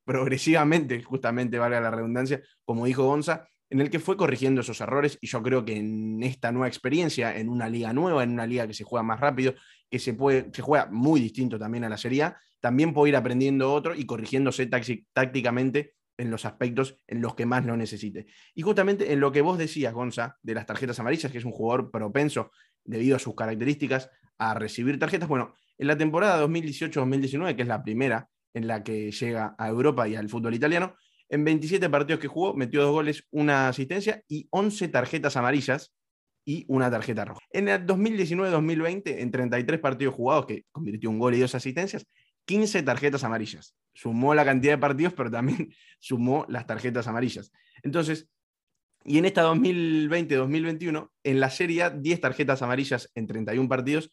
progresivamente, 0.04 1.02
justamente, 1.02 1.58
valga 1.58 1.80
la 1.80 1.90
redundancia, 1.90 2.42
como 2.64 2.86
dijo 2.86 3.04
Gonza, 3.04 3.48
en 3.74 3.80
el 3.80 3.90
que 3.90 3.98
fue 3.98 4.16
corrigiendo 4.16 4.60
esos 4.60 4.80
errores 4.80 5.18
y 5.20 5.26
yo 5.26 5.42
creo 5.42 5.64
que 5.64 5.76
en 5.76 6.22
esta 6.22 6.52
nueva 6.52 6.68
experiencia, 6.68 7.36
en 7.36 7.48
una 7.48 7.68
liga 7.68 7.92
nueva, 7.92 8.22
en 8.22 8.30
una 8.30 8.46
liga 8.46 8.68
que 8.68 8.72
se 8.72 8.84
juega 8.84 9.02
más 9.02 9.18
rápido, 9.18 9.54
que 9.90 9.98
se, 9.98 10.14
puede, 10.14 10.48
se 10.52 10.62
juega 10.62 10.86
muy 10.92 11.18
distinto 11.20 11.58
también 11.58 11.82
a 11.82 11.88
la 11.88 11.96
Serie 11.96 12.22
A, 12.22 12.40
también 12.60 12.94
puede 12.94 13.08
ir 13.08 13.16
aprendiendo 13.16 13.72
otro 13.72 13.96
y 13.96 14.06
corrigiéndose 14.06 14.70
tácticamente 15.12 15.94
en 16.16 16.30
los 16.30 16.44
aspectos 16.44 17.00
en 17.08 17.20
los 17.20 17.34
que 17.34 17.46
más 17.46 17.66
lo 17.66 17.76
necesite. 17.76 18.26
Y 18.54 18.62
justamente 18.62 19.12
en 19.12 19.18
lo 19.18 19.32
que 19.32 19.40
vos 19.40 19.58
decías, 19.58 19.92
Gonza, 19.92 20.38
de 20.40 20.54
las 20.54 20.66
tarjetas 20.66 21.00
amarillas, 21.00 21.32
que 21.32 21.38
es 21.38 21.44
un 21.44 21.50
jugador 21.50 21.90
propenso 21.90 22.52
debido 22.84 23.16
a 23.16 23.18
sus 23.18 23.34
características 23.34 24.08
a 24.38 24.54
recibir 24.54 25.00
tarjetas, 25.00 25.28
bueno, 25.28 25.56
en 25.78 25.88
la 25.88 25.98
temporada 25.98 26.40
2018-2019, 26.46 27.56
que 27.56 27.62
es 27.62 27.68
la 27.68 27.82
primera 27.82 28.28
en 28.52 28.68
la 28.68 28.84
que 28.84 29.10
llega 29.10 29.56
a 29.58 29.66
Europa 29.66 30.06
y 30.06 30.14
al 30.14 30.28
fútbol 30.28 30.54
italiano, 30.54 30.94
en 31.28 31.44
27 31.44 31.88
partidos 31.88 32.20
que 32.20 32.28
jugó, 32.28 32.54
metió 32.54 32.82
dos 32.82 32.92
goles, 32.92 33.24
una 33.30 33.68
asistencia 33.68 34.22
y 34.28 34.46
11 34.50 34.88
tarjetas 34.88 35.36
amarillas 35.36 35.92
y 36.44 36.64
una 36.68 36.90
tarjeta 36.90 37.24
roja. 37.24 37.40
En 37.50 37.68
el 37.68 37.86
2019-2020, 37.86 39.20
en 39.20 39.30
33 39.30 39.80
partidos 39.80 40.14
jugados, 40.14 40.46
que 40.46 40.64
convirtió 40.70 41.10
un 41.10 41.18
gol 41.18 41.34
y 41.34 41.40
dos 41.40 41.54
asistencias, 41.54 42.06
15 42.44 42.82
tarjetas 42.82 43.24
amarillas. 43.24 43.74
Sumó 43.94 44.34
la 44.34 44.44
cantidad 44.44 44.74
de 44.74 44.78
partidos, 44.78 45.14
pero 45.14 45.30
también 45.30 45.72
sumó 45.98 46.44
las 46.48 46.66
tarjetas 46.66 47.06
amarillas. 47.06 47.50
Entonces, 47.82 48.28
y 49.04 49.18
en 49.18 49.24
esta 49.26 49.44
2020-2021, 49.52 51.10
en 51.24 51.40
la 51.40 51.50
Serie 51.50 51.90
10 51.90 52.20
tarjetas 52.20 52.62
amarillas 52.62 53.10
en 53.14 53.26
31 53.26 53.68
partidos 53.68 54.10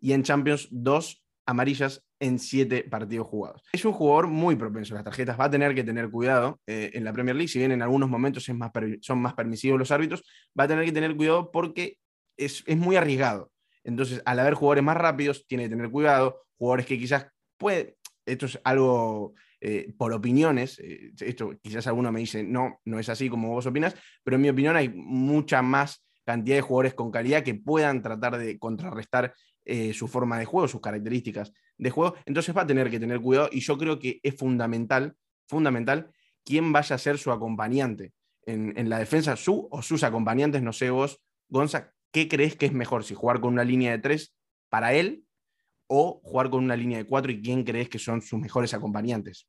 y 0.00 0.12
en 0.12 0.22
Champions 0.22 0.68
2 0.70 1.23
amarillas 1.46 2.04
en 2.20 2.38
siete 2.38 2.84
partidos 2.84 3.26
jugados. 3.26 3.62
Es 3.72 3.84
un 3.84 3.92
jugador 3.92 4.28
muy 4.28 4.56
propenso 4.56 4.94
a 4.94 4.96
las 4.96 5.04
tarjetas, 5.04 5.38
va 5.38 5.44
a 5.44 5.50
tener 5.50 5.74
que 5.74 5.84
tener 5.84 6.10
cuidado 6.10 6.60
eh, 6.66 6.90
en 6.94 7.04
la 7.04 7.12
Premier 7.12 7.36
League, 7.36 7.48
si 7.48 7.58
bien 7.58 7.72
en 7.72 7.82
algunos 7.82 8.08
momentos 8.08 8.48
es 8.48 8.54
más 8.54 8.70
son 9.00 9.20
más 9.20 9.34
permisivos 9.34 9.78
los 9.78 9.90
árbitros, 9.90 10.22
va 10.58 10.64
a 10.64 10.68
tener 10.68 10.84
que 10.84 10.92
tener 10.92 11.16
cuidado 11.16 11.50
porque 11.50 11.98
es, 12.36 12.64
muy 12.76 12.96
arriesgado. 12.96 13.50
Entonces, 13.84 14.22
al 14.24 14.38
haber 14.38 14.54
jugadores 14.54 14.84
más 14.84 14.96
rápidos, 14.96 15.46
tiene 15.46 15.64
que 15.64 15.70
tener 15.70 15.90
cuidado, 15.90 16.46
jugadores 16.56 16.86
que 16.86 16.98
quizás 16.98 17.26
puede, 17.58 17.96
esto 18.24 18.46
es 18.46 18.58
algo 18.64 19.34
eh, 19.60 19.92
por 19.98 20.12
opiniones, 20.12 20.78
eh, 20.78 21.12
esto 21.20 21.52
quizás 21.62 21.86
alguno 21.86 22.10
me 22.10 22.20
dice, 22.20 22.42
no, 22.42 22.80
no 22.84 22.98
es 22.98 23.08
así 23.08 23.28
como 23.28 23.50
vos 23.50 23.66
opinas, 23.66 23.94
pero 24.22 24.36
en 24.36 24.42
mi 24.42 24.48
opinión 24.48 24.76
hay 24.76 24.88
mucha 24.88 25.60
más 25.60 26.04
cantidad 26.24 26.56
de 26.56 26.62
jugadores 26.62 26.94
con 26.94 27.10
calidad 27.10 27.42
que 27.42 27.54
puedan 27.54 28.02
tratar 28.02 28.38
de 28.38 28.58
contrarrestar 28.58 29.34
eh, 29.64 29.94
su 29.94 30.08
forma 30.08 30.38
de 30.38 30.44
juego, 30.44 30.68
sus 30.68 30.80
características 30.80 31.52
de 31.76 31.90
juego. 31.90 32.14
Entonces 32.26 32.56
va 32.56 32.62
a 32.62 32.66
tener 32.66 32.90
que 32.90 33.00
tener 33.00 33.20
cuidado 33.20 33.48
y 33.50 33.60
yo 33.60 33.78
creo 33.78 33.98
que 33.98 34.20
es 34.22 34.36
fundamental, 34.36 35.16
fundamental, 35.46 36.10
quién 36.44 36.72
vaya 36.72 36.96
a 36.96 36.98
ser 36.98 37.18
su 37.18 37.32
acompañante 37.32 38.12
en, 38.46 38.88
la 38.88 38.98
defensa, 38.98 39.36
su 39.36 39.68
o 39.70 39.82
sus 39.82 40.02
acompañantes, 40.02 40.62
no 40.62 40.72
sé 40.72 40.90
vos, 40.90 41.20
Gonza, 41.48 41.92
¿qué 42.10 42.28
crees 42.28 42.56
que 42.56 42.66
es 42.66 42.72
mejor? 42.72 43.04
Si 43.04 43.14
jugar 43.14 43.40
con 43.40 43.54
una 43.54 43.64
línea 43.64 43.92
de 43.92 43.98
tres 43.98 44.34
para 44.68 44.92
él 44.92 45.24
o 45.86 46.20
jugar 46.22 46.50
con 46.50 46.64
una 46.64 46.76
línea 46.76 46.98
de 46.98 47.06
cuatro 47.06 47.32
y 47.32 47.40
quién 47.40 47.64
crees 47.64 47.88
que 47.88 47.98
son 47.98 48.22
sus 48.22 48.38
mejores 48.38 48.74
acompañantes. 48.74 49.46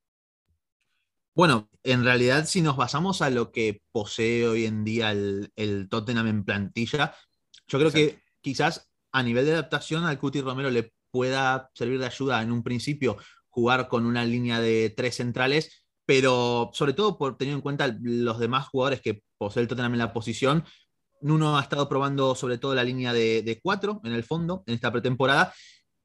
Bueno, 1.34 1.69
en 1.84 2.05
realidad, 2.05 2.45
si 2.45 2.62
nos 2.62 2.77
basamos 2.77 3.22
a 3.22 3.29
lo 3.29 3.51
que 3.51 3.81
posee 3.91 4.48
hoy 4.48 4.65
en 4.65 4.86
día 4.86 5.12
el, 5.12 5.88
Tottenham 5.89 6.27
en 6.27 6.45
plantilla, 6.45 7.13
yo 7.67 7.77
creo 7.77 7.91
que 7.91 8.22
quizás 8.39 8.89
a 9.15 9.24
nivel 9.24 9.45
de 9.45 9.53
adaptación 9.53 10.03
al 10.03 10.19
Cuti 10.19 10.41
Romero 10.41 10.69
le 10.69 10.93
pueda 11.12 11.69
servir 11.74 12.00
de 12.00 12.07
ayuda 12.07 12.41
en 12.41 12.51
un 12.51 12.63
principio 12.63 13.17
jugar 13.48 13.88
con 13.88 14.05
una 14.05 14.25
línea 14.25 14.60
de 14.60 14.93
tres 14.95 15.15
centrales 15.15 15.86
pero 16.05 16.69
sobre 16.74 16.93
todo 16.93 17.17
por 17.17 17.38
tener 17.38 17.53
en 17.53 17.62
cuenta 17.62 17.95
los 18.01 18.39
demás 18.39 18.67
jugadores 18.67 19.01
que 19.01 19.24
posee 19.38 19.63
el 19.63 19.67
Tottenham 19.67 19.93
en 19.93 20.00
la 20.00 20.13
posición. 20.13 20.63
Nuno 21.22 21.57
ha 21.57 21.62
estado 21.62 21.89
probando 21.89 22.36
sobre 22.36 22.57
todo 22.57 22.75
la 22.75 22.84
línea 22.84 23.13
de, 23.13 23.60
cuatro 23.63 24.01
en 24.03 24.13
el 24.13 24.24
fondo 24.24 24.63
en 24.67 24.75
esta 24.75 24.91
pretemporada 24.91 25.53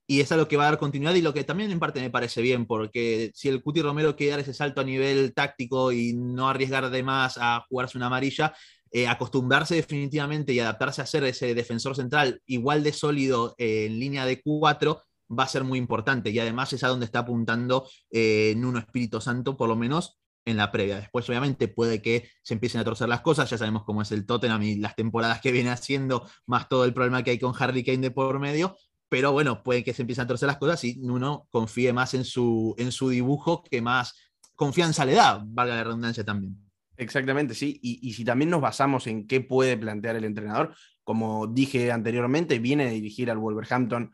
y 0.07 0.21
es 0.21 0.33
algo 0.33 0.49
que 0.49 0.57
va 0.57 0.65
a 0.65 0.71
dar 0.71 0.79
continuidad 0.79 1.15
y 1.15 1.23
lo 1.23 1.33
que 1.33 1.45
también 1.45 1.71
en 1.71 1.79
parte 1.79 2.01
me 2.01 2.11
parece 2.11 2.41
bien, 2.43 2.67
porque 2.67 3.31
si 3.35 3.49
el 3.49 3.63
Cuti 3.63 3.81
Romero 3.81 4.17
quiere 4.17 4.33
dar 4.33 4.41
ese 4.41 4.55
salto 4.55 4.81
a 4.81 4.85
nivel 4.85 5.33
táctico 5.35 5.93
y 5.93 6.15
no 6.15 6.49
arriesgar 6.49 6.91
de 6.91 7.03
más 7.05 7.39
a 7.41 7.65
jugarse 7.69 7.97
una 7.97 8.07
amarilla, 8.07 8.53
eh, 8.93 9.07
acostumbrarse 9.09 9.75
definitivamente 9.75 10.53
y 10.53 10.61
adaptarse 10.61 11.03
a 11.03 11.07
ser 11.07 11.25
ese 11.25 11.55
defensor 11.55 11.97
central 11.97 12.43
igual 12.47 12.83
de 12.83 12.93
sólido 12.93 13.55
eh, 13.59 13.87
en 13.87 13.99
línea 13.99 14.27
de 14.27 14.43
cuatro 14.43 15.03
va 15.31 15.45
a 15.45 15.49
ser 15.49 15.65
muy 15.65 15.79
importante 15.79 16.31
y 16.31 16.39
además 16.39 16.73
es 16.73 16.83
a 16.83 16.89
donde 16.89 17.07
está 17.07 17.21
apuntando 17.21 17.89
eh, 18.11 18.55
Nuno 18.57 18.81
Espíritu 18.81 19.21
Santo, 19.21 19.57
por 19.57 19.69
lo 19.69 19.77
menos 19.77 20.19
en 20.45 20.57
la 20.57 20.73
previa. 20.73 20.97
Después, 20.97 21.29
obviamente, 21.29 21.69
puede 21.69 22.03
que 22.03 22.29
se 22.43 22.55
empiecen 22.55 22.81
a 22.81 22.85
torcer 22.85 23.09
las 23.09 23.21
cosas. 23.21 23.49
Ya 23.49 23.59
sabemos 23.59 23.85
cómo 23.85 24.03
es 24.03 24.11
el 24.11 24.27
Tottenham 24.27 24.63
y 24.63 24.77
las 24.77 24.97
temporadas 24.97 25.41
que 25.41 25.53
viene 25.53 25.71
haciendo, 25.71 26.29
más 26.47 26.69
todo 26.69 26.85
el 26.85 26.95
problema 26.95 27.23
que 27.23 27.31
hay 27.31 27.39
con 27.39 27.55
Harry 27.57 27.85
Kane 27.85 27.99
de 27.99 28.11
por 28.11 28.41
medio 28.41 28.77
pero 29.11 29.33
bueno, 29.33 29.63
puede 29.65 29.83
que 29.83 29.93
se 29.93 30.03
empiecen 30.03 30.25
a 30.25 30.29
torcer 30.29 30.47
las 30.47 30.57
cosas 30.57 30.83
y 30.85 30.97
uno 31.03 31.49
confíe 31.51 31.93
más 31.93 32.15
en 32.15 32.25
su, 32.25 32.77
en 32.79 32.93
su 32.93 33.09
dibujo 33.09 33.65
que 33.65 33.83
más 33.83 34.15
confianza 34.55 35.05
le 35.05 35.15
da, 35.15 35.43
valga 35.45 35.75
la 35.75 35.85
redundancia 35.85 36.25
también. 36.25 36.70
Exactamente, 37.01 37.55
sí. 37.55 37.81
Y, 37.83 38.13
si 38.13 38.25
también 38.25 38.51
nos 38.51 38.61
basamos 38.61 39.07
en 39.07 39.27
qué 39.27 39.41
puede 39.41 39.77
plantear 39.77 40.17
el 40.17 40.25
entrenador, 40.25 40.75
como 41.03 41.47
dije 41.47 41.91
anteriormente, 41.91 42.59
viene 42.59 42.87
a 42.87 42.91
dirigir 42.91 43.31
al 43.31 43.39
Wolverhampton. 43.39 44.13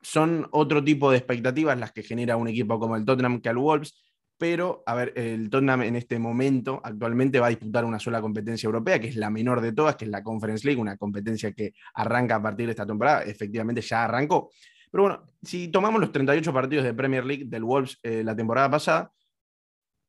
Son 0.00 0.46
otro 0.52 0.82
tipo 0.84 1.10
de 1.10 1.18
expectativas 1.18 1.78
las 1.78 1.92
que 1.92 2.02
genera 2.02 2.36
un 2.36 2.48
equipo 2.48 2.78
como 2.78 2.96
el 2.96 3.04
Tottenham 3.04 3.40
que 3.40 3.48
al 3.48 3.58
Wolves 3.58 3.94
pero 4.36 4.82
a 4.86 4.94
ver, 4.94 5.12
el 5.16 5.48
Tottenham 5.48 5.82
en 5.82 5.96
este 5.96 6.18
momento 6.18 6.80
actualmente 6.82 7.38
va 7.38 7.46
a 7.46 7.50
disputar 7.50 7.84
una 7.84 8.00
sola 8.00 8.20
competencia 8.20 8.66
europea, 8.66 8.98
que 9.00 9.08
es 9.08 9.16
la 9.16 9.30
menor 9.30 9.60
de 9.60 9.72
todas, 9.72 9.96
que 9.96 10.04
es 10.06 10.10
la 10.10 10.22
Conference 10.22 10.66
League, 10.66 10.80
una 10.80 10.96
competencia 10.96 11.52
que 11.52 11.72
arranca 11.94 12.36
a 12.36 12.42
partir 12.42 12.66
de 12.66 12.72
esta 12.72 12.84
temporada, 12.84 13.22
efectivamente 13.22 13.80
ya 13.80 14.04
arrancó. 14.04 14.50
Pero 14.90 15.04
bueno, 15.04 15.26
si 15.42 15.68
tomamos 15.68 16.00
los 16.00 16.12
38 16.12 16.52
partidos 16.52 16.84
de 16.84 16.94
Premier 16.94 17.24
League 17.24 17.44
del 17.46 17.64
Wolves 17.64 17.98
eh, 18.02 18.22
la 18.24 18.34
temporada 18.34 18.70
pasada, 18.70 19.12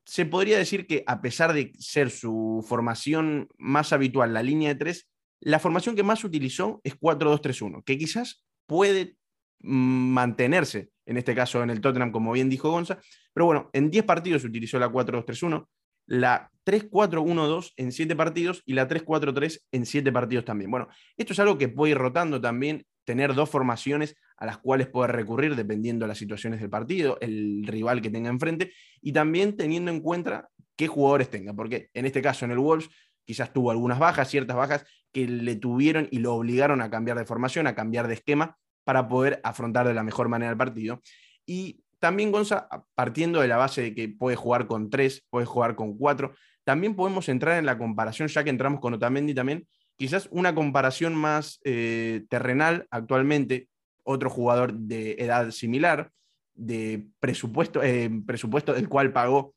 se 0.06 0.26
podría 0.26 0.58
decir 0.58 0.88
que 0.88 1.04
a 1.08 1.22
pesar 1.22 1.54
de 1.54 1.74
ser 1.80 2.10
su 2.10 2.64
formación 2.68 3.48
más 3.58 3.92
habitual, 3.92 4.34
la 4.34 4.44
línea 4.44 4.70
de 4.70 4.76
tres, 4.76 5.10
la 5.40 5.60
formación 5.60 5.96
que 5.96 6.04
más 6.04 6.24
utilizó 6.24 6.82
es 6.84 7.00
4-2-3-1, 7.00 7.84
que 7.84 7.98
quizás 7.98 8.44
puede 8.68 9.18
mm, 9.60 10.14
mantenerse 10.14 10.90
en 11.06 11.18
este 11.18 11.36
caso 11.36 11.62
en 11.64 11.70
el 11.70 11.82
Tottenham, 11.82 12.12
como 12.12 12.32
bien 12.32 12.50
dijo 12.50 12.70
Gonza. 12.70 13.00
Pero 13.34 13.46
bueno, 13.46 13.70
en 13.74 13.92
10 13.92 14.06
partidos 14.06 14.44
utilizó 14.44 14.80
la 14.80 14.92
4-2-3-1, 14.92 15.68
la 16.08 16.52
3-4-1-2 16.66 17.74
en 17.78 17.92
7 17.92 18.16
partidos 18.16 18.64
y 18.66 18.74
la 18.74 18.88
3-4-3 18.88 19.62
en 19.72 19.86
7 19.86 20.12
partidos 20.12 20.46
también. 20.46 20.72
Bueno, 20.72 20.88
esto 21.18 21.34
es 21.34 21.40
algo 21.40 21.58
que 21.58 21.70
puede 21.70 21.92
ir 21.92 21.98
rotando 21.98 22.42
también, 22.42 22.86
tener 23.06 23.34
dos 23.34 23.50
formaciones 23.50 24.16
a 24.38 24.46
las 24.46 24.58
cuales 24.58 24.88
poder 24.88 25.12
recurrir 25.12 25.56
dependiendo 25.56 26.06
de 26.06 26.10
las 26.10 26.18
situaciones 26.18 26.60
del 26.60 26.70
partido, 26.70 27.18
el 27.22 27.64
rival 27.66 28.02
que 28.02 28.10
tenga 28.10 28.30
enfrente 28.30 28.74
y 29.02 29.12
también 29.14 29.56
teniendo 29.56 29.92
en 29.92 30.02
cuenta 30.02 30.50
qué 30.76 30.88
jugadores 30.88 31.30
tenga, 31.30 31.54
porque 31.54 31.90
en 31.94 32.06
este 32.06 32.22
caso 32.22 32.46
en 32.46 32.52
el 32.52 32.60
Wolves 32.60 32.90
quizás 33.24 33.54
tuvo 33.54 33.72
algunas 33.72 34.00
bajas, 34.00 34.30
ciertas 34.30 34.56
bajas 34.56 34.86
que 35.12 35.28
le 35.28 35.56
tuvieron 35.56 36.08
y 36.12 36.20
lo 36.20 36.36
obligaron 36.36 36.82
a 36.82 36.90
cambiar 36.90 37.18
de 37.18 37.26
formación, 37.26 37.68
a 37.68 37.76
cambiar 37.76 38.08
de 38.08 38.16
esquema 38.16 38.58
para 38.84 39.08
poder 39.08 39.40
afrontar 39.44 39.88
de 39.88 39.94
la 39.94 40.04
mejor 40.04 40.30
manera 40.30 40.52
el 40.52 40.58
partido. 40.58 41.02
Y 41.46 41.84
también 42.00 42.32
Gonza, 42.32 42.68
partiendo 42.94 43.42
de 43.42 43.48
la 43.48 43.58
base 43.58 43.82
de 43.82 43.96
que 43.96 44.10
puede 44.10 44.36
jugar 44.36 44.68
con 44.68 44.90
tres, 44.90 45.26
puede 45.30 45.46
jugar 45.46 45.76
con 45.76 45.98
cuatro, 45.98 46.36
también 46.64 46.96
podemos 46.96 47.30
entrar 47.30 47.58
en 47.58 47.66
la 47.66 47.78
comparación, 47.78 48.28
ya 48.28 48.44
que 48.44 48.50
entramos 48.50 48.80
con 48.80 48.94
Otamendi 48.94 49.34
también, 49.34 49.68
quizás 49.96 50.28
una 50.32 50.54
comparación 50.54 51.16
más 51.16 51.60
eh, 51.64 52.26
terrenal 52.30 52.88
actualmente, 52.92 53.70
otro 54.06 54.30
jugador 54.30 54.74
de 54.74 55.16
edad 55.20 55.52
similar, 55.52 56.12
de 56.54 57.08
presupuesto, 57.20 57.84
eh, 57.84 58.10
presupuesto 58.26 58.74
del 58.74 58.88
cual 58.88 59.12
pagó 59.12 59.54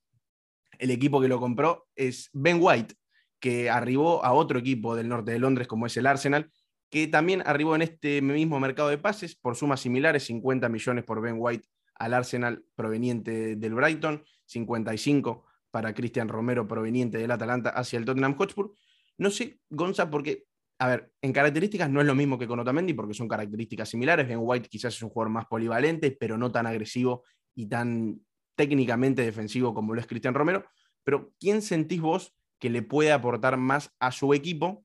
el 0.78 0.90
equipo 0.90 1.20
que 1.20 1.28
lo 1.28 1.38
compró, 1.38 1.86
es 1.94 2.30
Ben 2.32 2.58
White, 2.60 2.94
que 3.40 3.70
arribó 3.70 4.24
a 4.24 4.32
otro 4.32 4.58
equipo 4.58 4.96
del 4.96 5.08
norte 5.08 5.30
de 5.32 5.38
Londres 5.38 5.68
como 5.68 5.86
es 5.86 5.96
el 5.96 6.06
Arsenal, 6.06 6.50
que 6.90 7.06
también 7.06 7.42
arribó 7.44 7.76
en 7.76 7.82
este 7.82 8.22
mismo 8.22 8.58
mercado 8.58 8.88
de 8.88 8.98
pases 8.98 9.36
por 9.36 9.56
sumas 9.56 9.80
similares, 9.80 10.24
50 10.24 10.68
millones 10.68 11.04
por 11.04 11.20
Ben 11.20 11.36
White 11.38 11.68
al 11.96 12.14
Arsenal 12.14 12.64
proveniente 12.74 13.56
del 13.56 13.74
Brighton, 13.74 14.24
55 14.46 15.44
para 15.70 15.92
Cristian 15.92 16.28
Romero 16.28 16.66
proveniente 16.66 17.18
del 17.18 17.30
Atalanta 17.30 17.70
hacia 17.70 17.98
el 17.98 18.04
Tottenham 18.04 18.36
Hotspur. 18.36 18.72
No 19.18 19.30
sé, 19.30 19.60
Gonza, 19.68 20.08
porque, 20.10 20.46
a 20.78 20.88
ver, 20.88 21.12
en 21.22 21.32
características 21.32 21.90
no 21.90 22.00
es 22.00 22.06
lo 22.06 22.14
mismo 22.14 22.38
que 22.38 22.46
con 22.46 22.60
Otamendi, 22.60 22.94
porque 22.94 23.14
son 23.14 23.28
características 23.28 23.88
similares. 23.88 24.28
Ben 24.28 24.38
White 24.40 24.68
quizás 24.68 24.94
es 24.94 25.02
un 25.02 25.10
jugador 25.10 25.32
más 25.32 25.46
polivalente, 25.46 26.16
pero 26.18 26.38
no 26.38 26.52
tan 26.52 26.66
agresivo 26.66 27.24
y 27.54 27.66
tan 27.66 28.20
técnicamente 28.54 29.22
defensivo 29.22 29.74
como 29.74 29.94
lo 29.94 30.00
es 30.00 30.06
Cristian 30.06 30.34
Romero. 30.34 30.64
Pero, 31.04 31.32
¿quién 31.40 31.62
sentís 31.62 32.00
vos 32.00 32.34
que 32.58 32.70
le 32.70 32.82
puede 32.82 33.12
aportar 33.12 33.56
más 33.56 33.94
a 33.98 34.12
su 34.12 34.34
equipo 34.34 34.84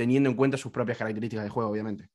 teniendo 0.00 0.30
en 0.30 0.36
cuenta 0.36 0.56
sus 0.56 0.72
propias 0.72 0.96
características 0.96 1.44
de 1.44 1.50
juego, 1.50 1.70
obviamente. 1.70 2.08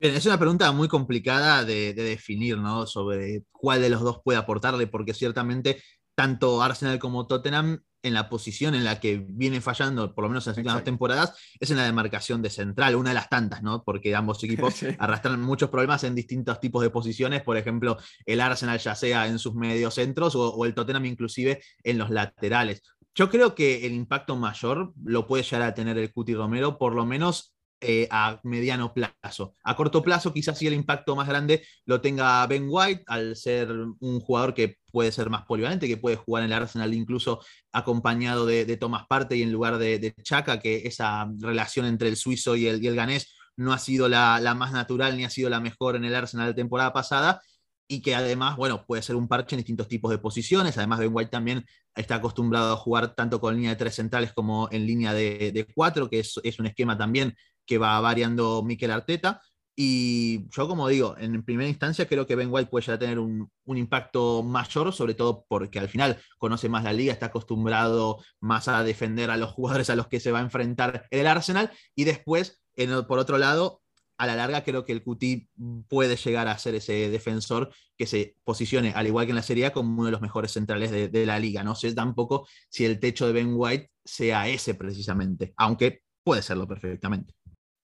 Es 0.00 0.26
una 0.26 0.36
pregunta 0.36 0.72
muy 0.72 0.88
complicada 0.88 1.64
de, 1.64 1.94
definir, 1.94 2.58
¿no? 2.58 2.88
Sobre 2.88 3.44
cuál 3.52 3.80
de 3.80 3.88
los 3.88 4.00
dos 4.00 4.20
puede 4.24 4.38
aportarle, 4.38 4.88
porque 4.88 5.14
ciertamente 5.14 5.80
tanto 6.16 6.60
Arsenal 6.60 6.98
como 6.98 7.28
Tottenham 7.28 7.84
en 8.06 8.14
la 8.14 8.28
posición 8.28 8.74
en 8.74 8.84
la 8.84 9.00
que 9.00 9.24
viene 9.28 9.60
fallando, 9.60 10.14
por 10.14 10.24
lo 10.24 10.28
menos 10.28 10.46
en 10.46 10.52
las 10.52 10.58
últimas 10.58 10.84
temporadas, 10.84 11.34
es 11.58 11.70
en 11.70 11.76
la 11.76 11.84
demarcación 11.84 12.42
de 12.42 12.50
central, 12.50 12.94
una 12.94 13.10
de 13.10 13.14
las 13.14 13.28
tantas, 13.28 13.62
¿no? 13.62 13.82
Porque 13.84 14.14
ambos 14.14 14.42
equipos 14.44 14.84
arrastran 14.98 15.40
muchos 15.42 15.70
problemas 15.70 16.04
en 16.04 16.14
distintos 16.14 16.60
tipos 16.60 16.82
de 16.82 16.90
posiciones, 16.90 17.42
por 17.42 17.56
ejemplo, 17.56 17.98
el 18.24 18.40
Arsenal 18.40 18.78
ya 18.78 18.94
sea 18.94 19.26
en 19.26 19.38
sus 19.38 19.54
mediocentros 19.54 20.34
o, 20.36 20.54
o 20.54 20.64
el 20.64 20.74
Tottenham 20.74 21.06
inclusive 21.06 21.62
en 21.82 21.98
los 21.98 22.10
laterales. 22.10 22.82
Yo 23.14 23.30
creo 23.30 23.54
que 23.54 23.86
el 23.86 23.94
impacto 23.94 24.36
mayor 24.36 24.92
lo 25.02 25.26
puede 25.26 25.42
llegar 25.42 25.62
a 25.62 25.74
tener 25.74 25.96
el 25.96 26.12
Cuti 26.12 26.34
Romero, 26.34 26.76
por 26.76 26.94
lo 26.94 27.06
menos 27.06 27.55
eh, 27.80 28.08
a 28.10 28.40
mediano 28.42 28.94
plazo. 28.94 29.54
A 29.62 29.76
corto 29.76 30.02
plazo, 30.02 30.32
quizás 30.32 30.58
sí 30.58 30.66
el 30.66 30.72
impacto 30.72 31.14
más 31.14 31.28
grande 31.28 31.62
lo 31.84 32.00
tenga 32.00 32.46
Ben 32.46 32.66
White, 32.68 33.04
al 33.06 33.36
ser 33.36 33.70
un 33.70 34.20
jugador 34.20 34.54
que 34.54 34.78
puede 34.90 35.12
ser 35.12 35.28
más 35.28 35.44
polivalente, 35.44 35.86
que 35.86 35.98
puede 35.98 36.16
jugar 36.16 36.42
en 36.44 36.52
el 36.52 36.54
Arsenal 36.54 36.94
incluso 36.94 37.40
acompañado 37.72 38.46
de, 38.46 38.76
Thomas 38.76 39.06
Parte 39.06 39.36
y 39.36 39.42
en 39.42 39.52
lugar 39.52 39.78
de, 39.78 39.98
de, 39.98 40.14
Chaka, 40.22 40.58
que 40.58 40.86
esa 40.86 41.30
relación 41.38 41.86
entre 41.86 42.08
el 42.08 42.16
suizo 42.16 42.56
y 42.56 42.66
el, 42.66 42.82
y 42.82 42.94
ganés 42.94 43.34
no 43.56 43.72
ha 43.72 43.78
sido 43.78 44.08
la, 44.08 44.40
la, 44.40 44.54
más 44.54 44.72
natural 44.72 45.16
ni 45.16 45.24
ha 45.24 45.30
sido 45.30 45.50
la 45.50 45.60
mejor 45.60 45.96
en 45.96 46.04
el 46.04 46.14
Arsenal 46.14 46.48
de 46.48 46.54
temporada 46.54 46.92
pasada 46.92 47.40
y 47.88 48.02
que 48.02 48.14
además, 48.14 48.56
bueno, 48.56 48.84
puede 48.84 49.02
ser 49.02 49.16
un 49.16 49.28
parche 49.28 49.54
en 49.54 49.58
distintos 49.58 49.88
tipos 49.88 50.10
de 50.10 50.18
posiciones. 50.18 50.76
Además, 50.76 50.98
Ben 50.98 51.10
White 51.12 51.30
también 51.30 51.64
está 51.94 52.16
acostumbrado 52.16 52.72
a 52.72 52.76
jugar 52.76 53.14
tanto 53.14 53.40
con 53.40 53.54
línea 53.54 53.70
de 53.70 53.76
tres 53.76 53.94
centrales 53.94 54.32
como 54.32 54.68
en 54.72 54.86
línea 54.86 55.14
de, 55.14 55.66
cuatro, 55.74 56.10
que 56.10 56.20
es, 56.20 56.58
un 56.58 56.66
esquema 56.66 56.98
también 56.98 57.34
que 57.66 57.78
va 57.78 58.00
variando 58.00 58.62
Mikel 58.62 58.90
Arteta. 58.90 59.42
Y 59.78 60.48
yo, 60.50 60.66
como 60.66 60.88
digo, 60.88 61.16
en 61.18 61.42
primera 61.42 61.68
instancia 61.68 62.08
creo 62.08 62.26
que 62.26 62.34
Ben 62.34 62.48
White 62.50 62.70
puede 62.70 62.86
ya 62.86 62.98
tener 62.98 63.18
un, 63.18 63.50
impacto 63.66 64.42
mayor, 64.42 64.92
sobre 64.94 65.12
todo 65.12 65.44
porque 65.48 65.78
al 65.78 65.88
final 65.88 66.18
conoce 66.38 66.70
más 66.70 66.82
la 66.82 66.94
liga, 66.94 67.12
está 67.12 67.26
acostumbrado 67.26 68.24
más 68.40 68.68
a 68.68 68.82
defender 68.82 69.30
a 69.30 69.36
los 69.36 69.52
jugadores 69.52 69.90
a 69.90 69.96
los 69.96 70.08
que 70.08 70.20
se 70.20 70.32
va 70.32 70.38
a 70.38 70.42
enfrentar 70.42 71.06
el 71.10 71.26
Arsenal. 71.26 71.70
Y 71.94 72.04
después, 72.04 72.62
por 73.06 73.18
otro 73.18 73.36
lado, 73.36 73.82
a 74.18 74.26
la 74.26 74.36
larga 74.36 74.64
creo 74.64 74.84
que 74.84 74.92
el 74.92 75.02
QT 75.02 75.48
puede 75.88 76.16
llegar 76.16 76.48
a 76.48 76.58
ser 76.58 76.74
ese 76.74 77.10
defensor 77.10 77.70
que 77.96 78.06
se 78.06 78.36
posicione, 78.44 78.92
al 78.94 79.06
igual 79.06 79.26
que 79.26 79.30
en 79.30 79.36
la 79.36 79.42
Serie 79.42 79.66
A, 79.66 79.72
como 79.72 79.92
uno 79.92 80.06
de 80.06 80.12
los 80.12 80.20
mejores 80.20 80.52
centrales 80.52 80.90
de, 80.90 81.26
la 81.26 81.38
liga. 81.38 81.62
No 81.62 81.74
sé 81.74 81.92
tampoco 81.94 82.46
si 82.70 82.84
el 82.84 82.98
techo 82.98 83.26
de 83.26 83.32
Ben 83.32 83.52
White 83.54 83.90
sea 84.04 84.48
ese 84.48 84.74
precisamente, 84.74 85.52
aunque 85.56 86.02
puede 86.22 86.42
serlo 86.42 86.66
perfectamente. 86.66 87.34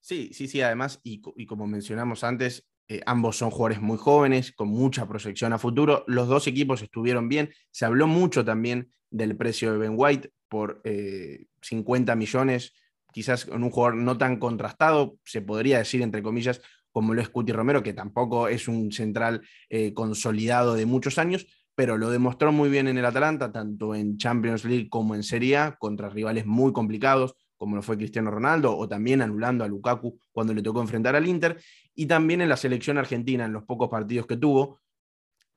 Sí, 0.03 0.31
sí, 0.35 0.49
sí, 0.49 0.61
además, 0.61 1.01
y, 1.03 1.23
como 1.47 1.67
mencionamos 1.67 2.25
antes, 2.25 2.69
eh, 2.89 3.01
ambos 3.07 3.39
son 3.39 3.51
jugadores 3.51 3.81
muy 3.81 3.97
jóvenes, 3.97 4.53
con 4.53 4.69
mucha 4.69 5.09
proyección 5.09 5.55
a 5.55 5.59
futuro. 5.59 6.05
Los 6.07 6.29
dos 6.29 6.47
equipos 6.47 6.83
estuvieron 6.83 7.29
bien. 7.29 7.51
Se 7.71 7.87
habló 7.87 8.07
mucho 8.07 8.45
también 8.45 8.93
del 9.11 9.37
precio 9.37 9.73
de 9.73 9.79
Ben 9.79 9.95
White 9.97 10.33
por 10.49 10.83
50 11.63 12.13
eh, 12.13 12.17
millones 12.17 12.75
quizás 13.13 13.45
con 13.45 13.63
un 13.63 13.71
jugador 13.71 13.97
no 13.97 14.19
tan 14.19 14.39
contrastado, 14.39 15.19
se 15.25 15.43
podría 15.43 15.79
decir 15.79 16.03
entre 16.03 16.23
comillas, 16.23 16.61
como 16.91 17.15
lo 17.15 17.21
es 17.21 17.29
Cuti 17.29 17.53
Romero, 17.53 17.83
que 17.83 17.93
tampoco 17.93 18.49
es 18.49 18.67
un 18.67 18.91
central 18.91 19.43
eh, 19.69 19.95
consolidado 19.95 20.75
de 20.75 20.87
muchos 20.87 21.19
años, 21.19 21.47
pero 21.75 21.97
lo 21.97 22.11
demostró 22.11 22.53
muy 22.53 22.69
bien 22.69 22.89
en 22.89 22.99
el 22.99 23.05
Atalanta, 23.05 23.53
tanto 23.53 23.95
en 23.95 24.19
Champions 24.19 24.65
League 24.65 24.89
como 24.89 25.15
en 25.15 25.23
Serie 25.23 25.57
A, 25.57 25.77
contra 25.77 26.09
rivales 26.09 26.45
muy 26.45 26.73
complicados, 26.73 27.35
como 27.63 27.77
lo 27.77 27.83
fue 27.83 27.97
Cristiano 27.97 28.29
Ronaldo, 28.29 28.77
o 28.77 28.89
también 28.89 29.23
anulando 29.23 29.63
a 29.63 29.69
Lukaku 29.69 30.19
cuando 30.33 30.53
le 30.53 30.63
tocó 30.63 30.81
enfrentar 30.81 31.15
al 31.15 31.29
Inter, 31.29 31.63
y 31.95 32.07
también 32.07 32.41
en 32.41 32.49
la 32.49 32.57
selección 32.57 32.99
argentina, 32.99 33.45
en 33.45 33.53
los 33.53 33.63
pocos 33.63 33.89
partidos 33.89 34.27
que 34.27 34.37
tuvo, 34.37 34.81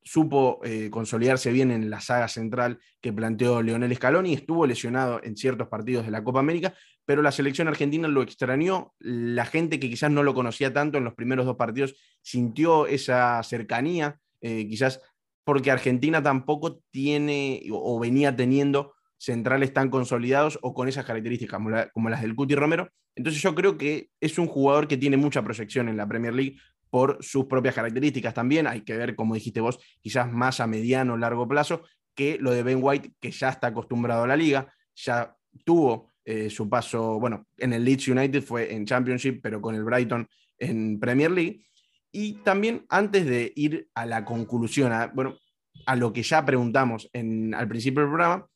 supo 0.03 0.59
eh, 0.63 0.91
consolidarse 0.91 1.51
bien 1.51 1.71
en 1.71 1.89
la 1.89 1.99
saga 2.01 2.27
central 2.27 2.77
que 3.01 3.11
planteó 3.11 3.63
Leonel 3.63 3.95
Scaloni, 3.95 4.35
estuvo 4.35 4.67
lesionado 4.67 5.19
en 5.23 5.35
ciertos 5.35 5.67
partidos 5.67 6.05
de 6.05 6.11
la 6.11 6.23
Copa 6.23 6.41
América, 6.41 6.75
pero 7.05 7.23
la 7.23 7.31
selección 7.31 7.67
argentina 7.67 8.07
lo 8.07 8.21
extrañó, 8.21 8.93
la 8.99 9.47
gente 9.47 9.79
que 9.79 9.89
quizás 9.89 10.11
no 10.11 10.21
lo 10.21 10.35
conocía 10.35 10.71
tanto 10.71 10.99
en 10.99 11.05
los 11.05 11.15
primeros 11.15 11.47
dos 11.47 11.55
partidos 11.55 11.95
sintió 12.21 12.85
esa 12.85 13.41
cercanía, 13.41 14.19
eh, 14.41 14.67
quizás 14.69 15.01
porque 15.43 15.71
Argentina 15.71 16.21
tampoco 16.21 16.83
tiene 16.91 17.63
o 17.71 17.99
venía 17.99 18.35
teniendo 18.35 18.93
centrales 19.17 19.73
tan 19.73 19.89
consolidados 19.89 20.60
o 20.62 20.73
con 20.73 20.88
esas 20.88 21.06
características 21.06 21.60
como, 21.93 22.10
las 22.10 22.21
del 22.21 22.36
Cuti 22.36 22.56
Romero. 22.56 22.89
Entonces 23.15 23.41
yo 23.41 23.56
creo 23.56 23.78
que 23.78 24.10
es 24.19 24.38
un 24.38 24.47
jugador 24.47 24.88
que 24.88 24.97
tiene 24.97 25.17
mucha 25.17 25.43
proyección 25.43 25.89
en 25.89 25.97
la 25.97 26.08
Premier 26.08 26.34
League 26.34 26.58
por 26.89 27.17
sus 27.21 27.45
propias 27.45 27.75
características 27.75 28.34
también. 28.34 28.67
Hay 28.67 28.82
que 28.82 28.95
ver, 28.95 29.15
como 29.15 29.36
dijiste 29.36 29.62
vos, 29.62 29.80
quizás 30.01 30.32
más 30.32 30.60
a 30.60 30.67
mediano 30.67 31.13
o 31.13 31.17
largo 31.17 31.47
plazo 31.47 31.84
que 32.13 32.38
lo 32.39 32.51
de 32.51 32.63
Ben 32.63 32.80
White, 32.82 33.13
que 33.19 33.32
ya 33.32 33.49
está 33.49 33.67
acostumbrado 33.67 34.23
a 34.23 34.28
la 34.28 34.38
liga, 34.38 34.73
ya 34.95 35.36
tuvo 35.65 36.12
eh, 36.23 36.49
su 36.49 36.69
paso, 36.69 37.19
bueno, 37.19 37.45
en 37.58 37.73
el 37.73 37.84
Leeds 37.84 38.08
United 38.08 38.41
fue 38.41 38.73
en 38.73 38.86
Championship, 38.86 39.41
pero 39.43 39.62
con 39.62 39.75
el 39.75 39.84
Brighton 39.84 40.28
en 40.58 40.99
Premier 40.99 41.32
League. 41.32 41.65
Y 42.12 42.36
también 42.43 42.86
antes 42.89 43.25
de 43.25 43.51
ir 43.56 43.89
a 43.93 44.06
la 44.06 44.23
conclusión, 44.23 44.91
a, 44.93 45.08
bueno, 45.08 45.38
a 45.86 45.95
lo 45.95 46.13
que 46.13 46.23
ya 46.23 46.45
preguntamos 46.45 47.10
en, 47.13 47.54
al 47.54 47.67
principio 47.67 48.01
del 48.01 48.10
programa, 48.10 48.47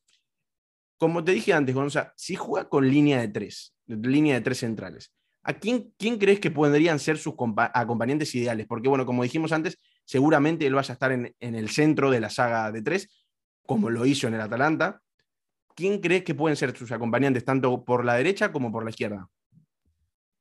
como 1.00 1.24
te 1.24 1.32
dije 1.32 1.54
antes, 1.54 1.74
Gonza, 1.74 2.14
si 2.18 2.36
juega 2.36 2.68
con 2.68 2.88
línea 2.88 3.20
de 3.22 3.30
tres, 3.30 3.74
línea 3.88 4.36
de 4.36 4.42
tres 4.42 4.60
centrales, 4.60 5.14
¿a 5.44 5.54
quién, 5.54 5.94
quién 5.98 6.18
crees 6.18 6.42
que 6.42 6.52
podrían 6.52 7.00
ser 7.00 7.18
sus 7.18 7.34
acompañantes 7.74 8.36
ideales? 8.36 8.68
Porque, 8.68 8.90
bueno, 8.90 9.06
como 9.06 9.24
dijimos 9.24 9.54
antes, 9.54 9.78
seguramente 10.04 10.68
él 10.68 10.76
vaya 10.76 10.92
a 10.92 10.94
estar 10.94 11.14
en, 11.14 11.34
el 11.40 11.70
centro 11.70 12.12
de 12.12 12.20
la 12.20 12.30
saga 12.30 12.70
de 12.74 12.82
tres, 12.82 13.26
como 13.66 13.90
lo 13.90 14.06
hizo 14.06 14.28
en 14.28 14.34
el 14.34 14.42
Atalanta. 14.42 15.02
¿Quién 15.74 16.02
crees 16.02 16.26
que 16.26 16.36
pueden 16.36 16.58
ser 16.58 16.76
sus 16.78 16.92
acompañantes, 16.92 17.46
tanto 17.46 17.86
por 17.86 18.04
la 18.04 18.16
derecha 18.16 18.52
como 18.52 18.70
por 18.70 18.84
la 18.84 18.90
izquierda? 18.90 19.30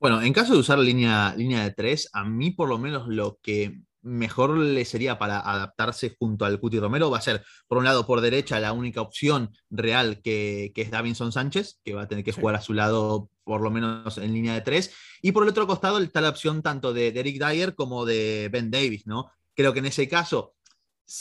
Bueno, 0.00 0.20
en 0.22 0.32
caso 0.32 0.54
de 0.54 0.58
usar 0.58 0.80
línea, 0.80 1.34
línea 1.36 1.62
de 1.62 1.70
tres, 1.70 2.10
a 2.12 2.24
mí 2.24 2.50
por 2.50 2.68
lo 2.68 2.78
menos 2.78 3.06
lo 3.06 3.38
que 3.40 3.80
mejor 4.02 4.56
le 4.56 4.84
sería 4.84 5.18
para 5.18 5.40
adaptarse 5.40 6.14
junto 6.18 6.44
al 6.44 6.60
Cuti 6.60 6.78
Romero 6.78 7.10
va 7.10 7.18
a 7.18 7.22
ser, 7.22 7.44
por 7.66 7.78
un 7.78 7.84
lado, 7.84 8.06
por 8.06 8.20
derecha, 8.20 8.60
la 8.60 8.72
única 8.72 9.00
opción 9.00 9.50
real 9.70 10.20
que, 10.22 10.72
es 10.74 10.90
Davinson 10.90 11.32
Sánchez, 11.32 11.80
que 11.84 11.94
va 11.94 12.02
a 12.02 12.08
tener 12.08 12.24
que 12.24 12.32
jugar 12.32 12.54
a 12.54 12.60
su 12.60 12.72
lado 12.72 13.30
por 13.44 13.60
lo 13.60 13.70
menos 13.70 14.18
en 14.18 14.32
línea 14.32 14.54
de 14.54 14.60
tres. 14.60 14.94
Y 15.22 15.32
por 15.32 15.42
el 15.42 15.48
otro 15.48 15.66
costado 15.66 15.98
está 15.98 16.20
la 16.20 16.28
opción 16.28 16.62
tanto 16.62 16.92
de, 16.92 17.08
Eric 17.08 17.42
Dyer 17.42 17.74
como 17.74 18.04
de 18.04 18.48
Ben 18.52 18.70
Davis, 18.70 19.06
¿no? 19.06 19.30
Creo 19.54 19.72
que 19.72 19.80
en 19.80 19.86
ese 19.86 20.08
caso, 20.08 20.54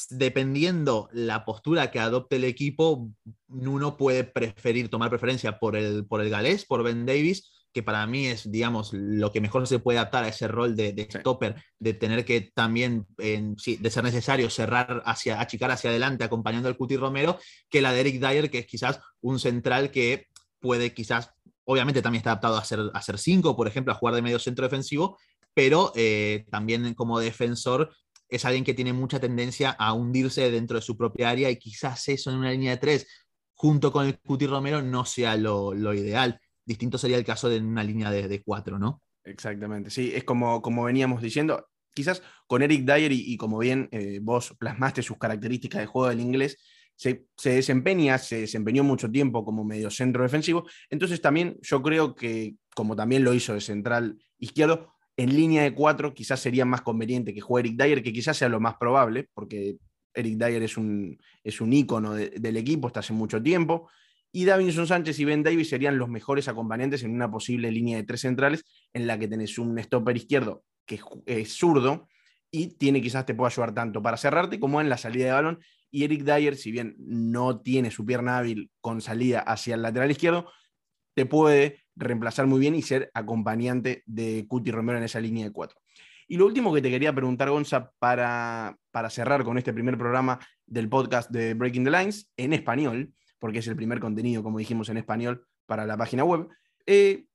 dependiendo 0.10 1.10
la 1.12 1.46
postura 1.46 1.90
que 1.90 2.00
adopte 2.00 2.36
el 2.36 2.44
equipo, 2.44 3.10
uno 3.48 3.98
puede 3.98 4.24
preferir 4.24 4.90
tomar 4.90 5.10
preferencia 5.10 5.58
por 5.58 5.76
el, 5.76 6.06
por 6.06 6.22
el 6.22 6.30
galés, 6.30 6.66
por 6.66 6.84
Ben 6.84 7.06
Davis, 7.06 7.57
que 7.78 7.84
para 7.84 8.08
mí 8.08 8.26
es, 8.26 8.52
digamos, 8.52 8.92
lo 8.92 9.32
que 9.32 9.40
mejor 9.40 9.68
se 9.68 9.78
puede 9.78 10.00
adaptar 10.00 10.24
a 10.24 10.30
ese 10.30 10.48
rol 10.48 10.76
de, 10.76 10.94
de 10.94 11.04
stopper, 11.04 11.64
de 11.78 11.94
tener 11.94 12.26
que 12.26 12.42
también, 12.42 13.06
de 13.18 13.92
ser 13.92 14.04
necesario, 14.04 14.50
cerrar 14.50 15.04
hacia, 15.06 15.40
achicar 15.40 15.70
hacia 15.70 15.92
adelante 15.92 16.24
acompañando 16.24 16.70
al 16.70 16.76
Cuti 16.76 16.98
Romero, 16.98 17.38
que 17.70 17.84
la 17.84 17.94
de 17.94 18.00
Eric 18.00 18.20
Dyer, 18.20 18.50
que 18.50 18.58
es 18.58 18.66
quizás 18.66 19.00
un 19.22 19.38
central 19.40 19.92
que 19.92 20.26
puede 20.60 20.92
quizás, 20.96 21.30
obviamente 21.66 22.02
también 22.02 22.22
está 22.22 22.32
adaptado 22.32 22.58
a 22.58 22.66
ser, 22.66 22.80
a 22.92 23.02
ser 23.04 23.20
cinco, 23.20 23.56
por 23.56 23.68
ejemplo, 23.68 23.94
a 23.94 23.96
jugar 23.96 24.16
de 24.16 24.24
medio 24.24 24.40
centro 24.40 24.66
defensivo, 24.66 25.20
pero 25.54 25.92
eh, 25.96 26.48
también 26.50 26.96
como 26.96 27.20
defensor 27.20 27.94
es 28.28 28.44
alguien 28.44 28.64
que 28.64 28.74
tiene 28.74 28.92
mucha 28.92 29.20
tendencia 29.20 29.70
a 29.70 29.94
hundirse 29.94 30.50
dentro 30.50 30.78
de 30.78 30.82
su 30.82 30.98
propia 30.98 31.30
área 31.30 31.52
y 31.52 31.58
quizás 31.58 32.08
eso 32.08 32.32
en 32.32 32.38
una 32.38 32.50
línea 32.50 32.72
de 32.72 32.78
tres 32.78 33.08
junto 33.54 33.92
con 33.92 34.08
el 34.08 34.18
Cuti 34.18 34.48
Romero 34.48 34.82
no 34.82 35.06
sea 35.06 35.38
lo, 35.38 35.76
lo 35.76 35.94
ideal. 35.94 36.42
Distinto 36.68 36.98
sería 36.98 37.18
el 37.18 37.24
caso 37.24 37.48
de 37.48 37.60
una 37.60 37.82
línea 37.82 38.12
de, 38.12 38.44
cuatro, 38.44 38.78
¿no? 38.78 39.02
Exactamente, 39.24 39.90
sí, 39.90 40.12
es 40.14 40.26
como, 40.26 40.62
como 40.62 40.84
veníamos 40.84 41.22
diciendo, 41.22 41.70
quizás 41.94 42.22
con 42.46 42.62
Eric 42.62 42.84
Dyer 42.84 43.14
y, 43.14 43.38
como 43.38 43.58
bien 43.58 43.88
eh, 43.94 44.20
vos 44.22 44.54
plasmaste 44.60 45.02
sus 45.02 45.18
características 45.18 45.80
de 45.80 45.88
juego 45.88 46.10
del 46.10 46.20
inglés, 46.20 46.58
se, 46.94 47.26
desempeña, 47.42 48.18
se 48.18 48.42
desempeñó 48.42 48.84
mucho 48.84 49.10
tiempo 49.10 49.46
como 49.46 49.64
medio 49.64 49.90
centro 49.90 50.24
defensivo, 50.24 50.66
entonces 50.90 51.22
también 51.22 51.58
yo 51.62 51.82
creo 51.82 52.16
que, 52.16 52.56
como 52.76 52.98
también 52.98 53.24
lo 53.24 53.34
hizo 53.34 53.54
de 53.54 53.62
central 53.62 54.18
izquierdo, 54.38 54.94
en 55.16 55.38
línea 55.38 55.64
de 55.64 55.74
cuatro 55.74 56.14
quizás 56.14 56.42
sería 56.42 56.66
más 56.66 56.82
conveniente 56.82 57.34
que 57.34 57.40
juegue 57.40 57.70
Eric 57.70 57.82
Dyer, 57.82 58.04
que 58.04 58.12
quizás 58.12 58.36
sea 58.36 58.50
lo 58.50 58.60
más 58.60 58.76
probable, 58.76 59.30
porque 59.34 59.78
Eric 60.14 60.38
Dyer 60.38 60.64
es 60.64 60.76
un, 60.76 61.18
es 61.46 61.62
un 61.62 61.72
ícono 61.72 62.14
del 62.14 62.58
equipo 62.58 62.88
hasta 62.88 63.00
hace 63.00 63.14
mucho 63.14 63.42
tiempo, 63.42 63.90
y 64.32 64.46
Davinson 64.46 64.88
Sánchez 64.88 65.20
y 65.20 65.26
Ben 65.26 65.44
Davis 65.44 65.70
serían 65.70 65.98
los 65.98 66.10
mejores 66.10 66.48
acompañantes 66.48 67.04
en 67.04 67.12
una 67.12 67.32
posible 67.32 67.72
línea 67.72 67.98
de 67.98 68.04
tres 68.04 68.22
centrales 68.22 68.64
en 68.94 69.08
la 69.08 69.18
que 69.18 69.28
tenés 69.28 69.58
un 69.58 69.78
stopper 69.80 70.18
izquierdo 70.18 70.64
que 70.86 71.00
es 71.26 71.54
zurdo 71.54 72.08
y 72.50 72.78
tiene 72.78 73.02
quizás 73.02 73.26
te 73.26 73.36
pueda 73.36 73.50
ayudar 73.50 73.74
tanto 73.74 74.02
para 74.02 74.18
cerrarte 74.18 74.60
como 74.60 74.82
en 74.82 74.90
la 74.90 74.98
salida 74.98 75.26
de 75.26 75.32
balón. 75.34 75.60
Y 75.92 76.04
Eric 76.04 76.24
Dyer, 76.24 76.56
si 76.56 76.72
bien 76.72 76.96
no 76.98 77.60
tiene 77.62 77.92
su 77.92 78.06
pierna 78.06 78.38
hábil 78.38 78.72
con 78.82 79.02
salida 79.02 79.42
hacia 79.42 79.76
el 79.76 79.82
lateral 79.82 80.12
izquierdo, 80.12 80.50
te 81.14 81.26
puede 81.26 81.84
reemplazar 81.96 82.48
muy 82.48 82.60
bien 82.60 82.76
y 82.76 82.82
ser 82.82 83.12
acompañante 83.14 84.04
de 84.06 84.46
Cuti 84.48 84.72
Romero 84.72 84.98
en 84.98 85.04
esa 85.04 85.20
línea 85.20 85.46
de 85.46 85.52
cuatro. 85.52 85.80
Y 86.28 86.38
lo 86.38 86.46
último 86.46 86.74
que 86.74 86.82
te 86.82 86.90
quería 86.90 87.14
preguntar, 87.14 87.50
Gonza, 87.50 87.92
para, 88.00 88.78
para 88.92 89.10
cerrar 89.10 89.44
con 89.44 89.58
este 89.58 89.74
primer 89.74 89.98
programa 89.98 90.40
del 90.66 90.90
podcast 90.90 91.32
de 91.32 91.54
Breaking 91.54 91.86
the 91.86 91.92
Lines 91.92 92.30
en 92.36 92.54
español, 92.54 93.14
porque 93.40 93.60
es 93.60 93.68
el 93.68 93.76
primer 93.76 94.00
contenido, 94.00 94.44
como 94.44 94.60
dijimos 94.60 94.90
en 94.90 94.98
español, 94.98 95.46
para 95.66 95.86
la 95.86 95.98
página 95.98 96.24
web. 96.24 96.48
Eh, 96.86 97.26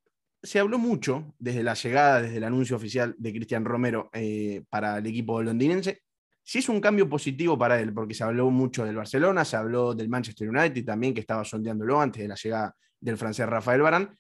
se 0.43 0.59
habló 0.59 0.79
mucho 0.79 1.35
desde 1.39 1.63
la 1.63 1.75
llegada, 1.75 2.23
desde 2.23 2.39
el 2.39 2.45
anuncio 2.45 2.77
oficial 2.77 3.15
de 3.17 3.33
Cristian 3.33 3.65
Romero 3.65 4.11
eh, 4.13 4.65
para 4.69 4.99
el 4.99 5.07
equipo 5.07 5.43
londinense. 5.43 6.03
Si 6.43 6.59
es 6.59 6.69
un 6.69 6.81
cambio 6.81 7.09
positivo 7.09 7.57
para 7.57 7.81
él, 7.81 7.95
porque 7.95 8.15
se 8.15 8.25
habló 8.25 8.51
mucho 8.51 8.85
del 8.85 8.97
Barcelona, 8.97 9.45
se 9.45 9.57
habló 9.57 9.95
del 9.95 10.09
Manchester 10.09 10.49
United 10.49 10.85
también, 10.85 11.15
que 11.15 11.21
estaba 11.21 11.45
sondeándolo 11.45 12.01
antes 12.01 12.23
de 12.23 12.29
la 12.29 12.35
llegada 12.35 12.75
del 12.99 13.17
francés 13.17 13.47
Rafael 13.47 13.83
Barán. 13.83 14.19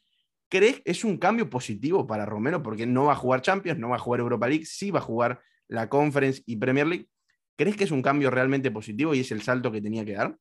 ¿Crees 0.48 0.76
que 0.76 0.90
es 0.90 1.02
un 1.02 1.16
cambio 1.16 1.50
positivo 1.50 2.06
para 2.06 2.26
Romero? 2.26 2.62
Porque 2.62 2.86
no 2.86 3.06
va 3.06 3.12
a 3.12 3.16
jugar 3.16 3.42
Champions, 3.42 3.80
no 3.80 3.88
va 3.88 3.96
a 3.96 3.98
jugar 3.98 4.20
Europa 4.20 4.46
League, 4.46 4.66
sí 4.66 4.90
va 4.92 5.00
a 5.00 5.02
jugar 5.02 5.40
la 5.66 5.88
Conference 5.88 6.42
y 6.46 6.56
Premier 6.56 6.86
League. 6.86 7.08
¿Crees 7.56 7.76
que 7.76 7.84
es 7.84 7.90
un 7.90 8.02
cambio 8.02 8.30
realmente 8.30 8.70
positivo 8.70 9.14
y 9.14 9.20
es 9.20 9.32
el 9.32 9.42
salto 9.42 9.72
que 9.72 9.80
tenía 9.80 10.04
que 10.04 10.12
dar? 10.12 10.36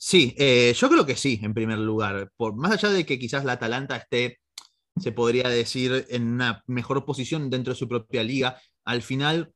Sí, 0.00 0.32
eh, 0.38 0.72
yo 0.76 0.88
creo 0.88 1.04
que 1.04 1.16
sí, 1.16 1.40
en 1.42 1.52
primer 1.52 1.78
lugar. 1.78 2.30
Por, 2.36 2.54
más 2.54 2.70
allá 2.72 2.90
de 2.90 3.04
que 3.04 3.18
quizás 3.18 3.44
la 3.44 3.54
Atalanta 3.54 3.96
esté, 3.96 4.38
se 4.96 5.10
podría 5.10 5.48
decir, 5.48 6.06
en 6.08 6.28
una 6.34 6.62
mejor 6.66 7.04
posición 7.04 7.50
dentro 7.50 7.72
de 7.72 7.78
su 7.78 7.88
propia 7.88 8.22
liga, 8.22 8.60
al 8.84 9.02
final 9.02 9.52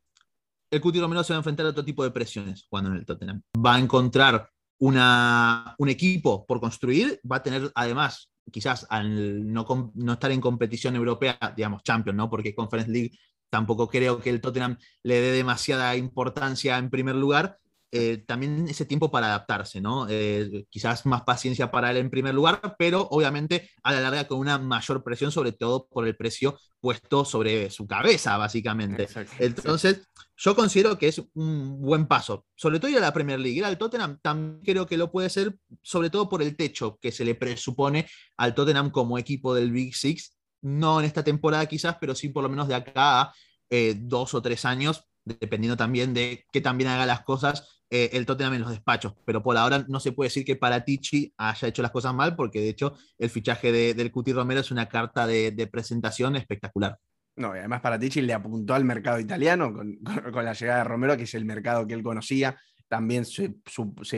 el 0.70 0.80
Cuti 0.80 1.00
Romero 1.00 1.22
se 1.22 1.32
va 1.32 1.36
a 1.36 1.40
enfrentar 1.40 1.66
a 1.66 1.68
otro 1.70 1.84
tipo 1.84 2.02
de 2.02 2.10
presiones 2.10 2.66
cuando 2.68 2.90
en 2.90 2.96
el 2.96 3.06
Tottenham. 3.06 3.40
Va 3.64 3.76
a 3.76 3.78
encontrar 3.78 4.50
una, 4.80 5.76
un 5.78 5.88
equipo 5.88 6.44
por 6.44 6.60
construir, 6.60 7.20
va 7.30 7.36
a 7.36 7.42
tener 7.42 7.70
además, 7.76 8.30
quizás 8.50 8.84
al 8.90 9.52
no, 9.52 9.92
no 9.94 10.12
estar 10.14 10.32
en 10.32 10.40
competición 10.40 10.96
europea, 10.96 11.38
digamos, 11.54 11.84
Champions, 11.84 12.16
¿no? 12.16 12.28
Porque 12.28 12.54
Conference 12.54 12.90
League 12.90 13.16
tampoco 13.48 13.88
creo 13.88 14.18
que 14.18 14.30
el 14.30 14.40
Tottenham 14.40 14.76
le 15.04 15.20
dé 15.20 15.30
demasiada 15.30 15.94
importancia 15.94 16.78
en 16.78 16.90
primer 16.90 17.14
lugar 17.14 17.58
eh, 17.94 18.24
también 18.26 18.66
ese 18.68 18.86
tiempo 18.86 19.10
para 19.10 19.26
adaptarse, 19.26 19.78
¿no? 19.82 20.06
Eh, 20.08 20.64
quizás 20.70 21.04
más 21.04 21.24
paciencia 21.24 21.70
para 21.70 21.90
él 21.90 21.98
en 21.98 22.08
primer 22.08 22.34
lugar, 22.34 22.74
pero 22.78 23.06
obviamente 23.10 23.70
a 23.82 23.92
la 23.92 24.00
larga 24.00 24.26
con 24.26 24.38
una 24.38 24.56
mayor 24.58 25.04
presión, 25.04 25.30
sobre 25.30 25.52
todo 25.52 25.86
por 25.88 26.08
el 26.08 26.16
precio 26.16 26.58
puesto 26.80 27.26
sobre 27.26 27.68
su 27.68 27.86
cabeza, 27.86 28.38
básicamente. 28.38 29.08
Entonces, 29.38 30.08
yo 30.38 30.56
considero 30.56 30.96
que 30.96 31.08
es 31.08 31.22
un 31.34 31.82
buen 31.82 32.06
paso, 32.06 32.46
sobre 32.54 32.80
todo 32.80 32.90
ir 32.90 32.96
a 32.96 33.02
la 33.02 33.12
Premier 33.12 33.38
League. 33.38 33.58
Ir 33.58 33.64
al 33.66 33.76
Tottenham 33.76 34.18
también 34.22 34.62
creo 34.64 34.86
que 34.86 34.96
lo 34.96 35.12
puede 35.12 35.28
ser, 35.28 35.54
sobre 35.82 36.08
todo 36.08 36.30
por 36.30 36.40
el 36.40 36.56
techo 36.56 36.98
que 36.98 37.12
se 37.12 37.26
le 37.26 37.34
presupone 37.34 38.08
al 38.38 38.54
Tottenham 38.54 38.90
como 38.90 39.18
equipo 39.18 39.54
del 39.54 39.70
Big 39.70 39.94
Six, 39.94 40.38
no 40.62 40.98
en 40.98 41.04
esta 41.04 41.22
temporada 41.22 41.66
quizás, 41.66 41.98
pero 42.00 42.14
sí 42.14 42.30
por 42.30 42.42
lo 42.42 42.48
menos 42.48 42.68
de 42.68 42.74
acá 42.74 43.20
a 43.20 43.34
eh, 43.68 43.96
dos 43.98 44.32
o 44.32 44.40
tres 44.40 44.64
años, 44.64 45.04
dependiendo 45.24 45.76
también 45.76 46.14
de 46.14 46.46
que 46.50 46.62
también 46.62 46.88
haga 46.88 47.04
las 47.04 47.20
cosas 47.20 47.81
eh, 47.94 48.08
el 48.14 48.24
Tottenham 48.24 48.54
en 48.54 48.62
los 48.62 48.70
despachos. 48.70 49.12
Pero 49.26 49.42
por 49.42 49.54
ahora 49.58 49.84
no 49.86 50.00
se 50.00 50.12
puede 50.12 50.28
decir 50.28 50.46
que 50.46 50.56
para 50.56 50.82
Tichi 50.82 51.34
haya 51.36 51.68
hecho 51.68 51.82
las 51.82 51.90
cosas 51.90 52.14
mal, 52.14 52.34
porque 52.34 52.58
de 52.58 52.70
hecho 52.70 52.94
el 53.18 53.28
fichaje 53.28 53.70
del 53.70 54.10
Cuti 54.10 54.32
Romero 54.32 54.60
es 54.60 54.70
una 54.70 54.88
carta 54.88 55.26
de, 55.26 55.68
presentación 55.70 56.34
espectacular. 56.36 56.98
No, 57.36 57.54
y 57.54 57.58
además 57.58 57.82
para 57.82 57.98
Tichi 57.98 58.22
le 58.22 58.32
apuntó 58.32 58.72
al 58.72 58.86
mercado 58.86 59.20
italiano 59.20 59.74
con, 59.74 59.98
la 60.42 60.54
llegada 60.54 60.78
de 60.78 60.84
Romero, 60.84 61.18
que 61.18 61.24
es 61.24 61.34
el 61.34 61.44
mercado 61.44 61.86
que 61.86 61.92
él 61.92 62.02
conocía. 62.02 62.56
También 62.88 63.26
se, 63.26 63.56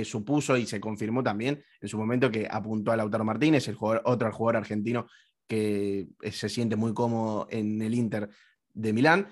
supuso 0.04 0.56
y 0.56 0.66
se 0.66 0.78
confirmó 0.78 1.24
también 1.24 1.60
en 1.80 1.88
su 1.88 1.98
momento 1.98 2.30
que 2.30 2.46
apuntó 2.48 2.92
a 2.92 2.96
Lautaro 2.96 3.24
Martínez, 3.24 3.66
el 3.66 3.76
otro 3.80 4.30
jugador 4.30 4.58
argentino 4.58 5.08
que 5.48 6.06
se 6.30 6.48
siente 6.48 6.76
muy 6.76 6.94
cómodo 6.94 7.48
en 7.50 7.82
el 7.82 7.92
Inter 7.92 8.30
de 8.72 8.92
Milán. 8.92 9.26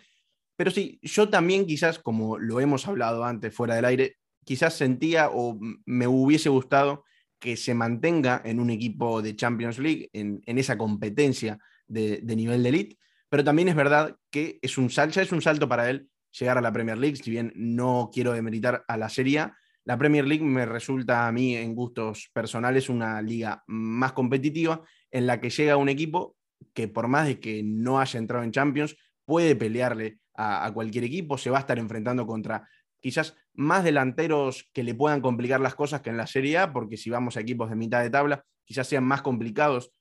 Pero 0.56 0.72
sí, 0.72 0.98
yo 1.00 1.28
también 1.28 1.64
quizás, 1.64 2.00
como 2.00 2.38
lo 2.38 2.58
hemos 2.58 2.88
hablado 2.88 3.24
antes 3.24 3.54
fuera 3.54 3.76
del 3.76 3.84
aire, 3.84 4.16
quizás 4.44 4.76
sentía 4.76 5.30
o 5.32 5.58
me 5.86 6.06
hubiese 6.06 6.48
gustado 6.48 7.04
que 7.38 7.56
se 7.56 7.74
mantenga 7.74 8.40
en 8.44 8.60
un 8.60 8.70
equipo 8.70 9.20
de 9.20 9.34
Champions 9.34 9.78
League, 9.78 10.10
en, 10.12 10.42
esa 10.46 10.78
competencia 10.78 11.58
de, 11.88 12.22
nivel 12.24 12.62
de 12.62 12.68
elite, 12.68 12.98
pero 13.28 13.42
también 13.42 13.68
es 13.68 13.74
verdad 13.74 14.16
que 14.30 14.58
es 14.62 14.78
un 14.78 14.86
es 14.86 15.32
un 15.32 15.42
salto 15.42 15.68
para 15.68 15.90
él 15.90 16.08
llegar 16.38 16.56
a 16.56 16.62
la 16.62 16.72
Premier 16.72 16.98
League, 16.98 17.16
si 17.16 17.30
bien 17.30 17.52
no 17.56 18.10
quiero 18.12 18.32
demeritar 18.32 18.84
a 18.86 18.96
la 18.96 19.08
Serie 19.08 19.50
la 19.84 19.98
Premier 19.98 20.26
League 20.26 20.44
me 20.44 20.64
resulta 20.64 21.26
a 21.26 21.32
mí 21.32 21.56
en 21.56 21.74
gustos 21.74 22.30
personales 22.32 22.88
una 22.88 23.20
liga 23.20 23.64
más 23.66 24.12
competitiva 24.12 24.82
en 25.10 25.26
la 25.26 25.40
que 25.40 25.50
llega 25.50 25.76
un 25.76 25.88
equipo 25.88 26.36
que 26.72 26.86
por 26.86 27.08
más 27.08 27.26
de 27.26 27.40
que 27.40 27.62
no 27.64 27.98
haya 27.98 28.18
entrado 28.18 28.44
en 28.44 28.52
Champions, 28.52 28.96
puede 29.24 29.56
pelearle 29.56 30.18
a 30.34 30.70
cualquier 30.72 31.04
equipo, 31.04 31.36
se 31.36 31.50
va 31.50 31.58
a 31.58 31.60
estar 31.60 31.78
enfrentando 31.78 32.26
contra 32.26 32.66
quizás 33.02 33.36
más 33.52 33.84
delanteros 33.84 34.70
que 34.72 34.82
le 34.82 34.94
puedan 34.94 35.20
complicar 35.20 35.60
las 35.60 35.74
cosas 35.74 36.00
que 36.00 36.08
en 36.08 36.16
la 36.16 36.26
Serie 36.26 36.56
A, 36.56 36.72
porque 36.72 36.96
si 36.96 37.10
vamos 37.10 37.36
a 37.36 37.40
equipos 37.40 37.68
de 37.68 37.76
mitad 37.76 38.02
de 38.02 38.08
tabla, 38.08 38.44
quizás 38.64 38.86
sean 38.86 39.04
más 39.04 39.20
complicados 39.20 39.92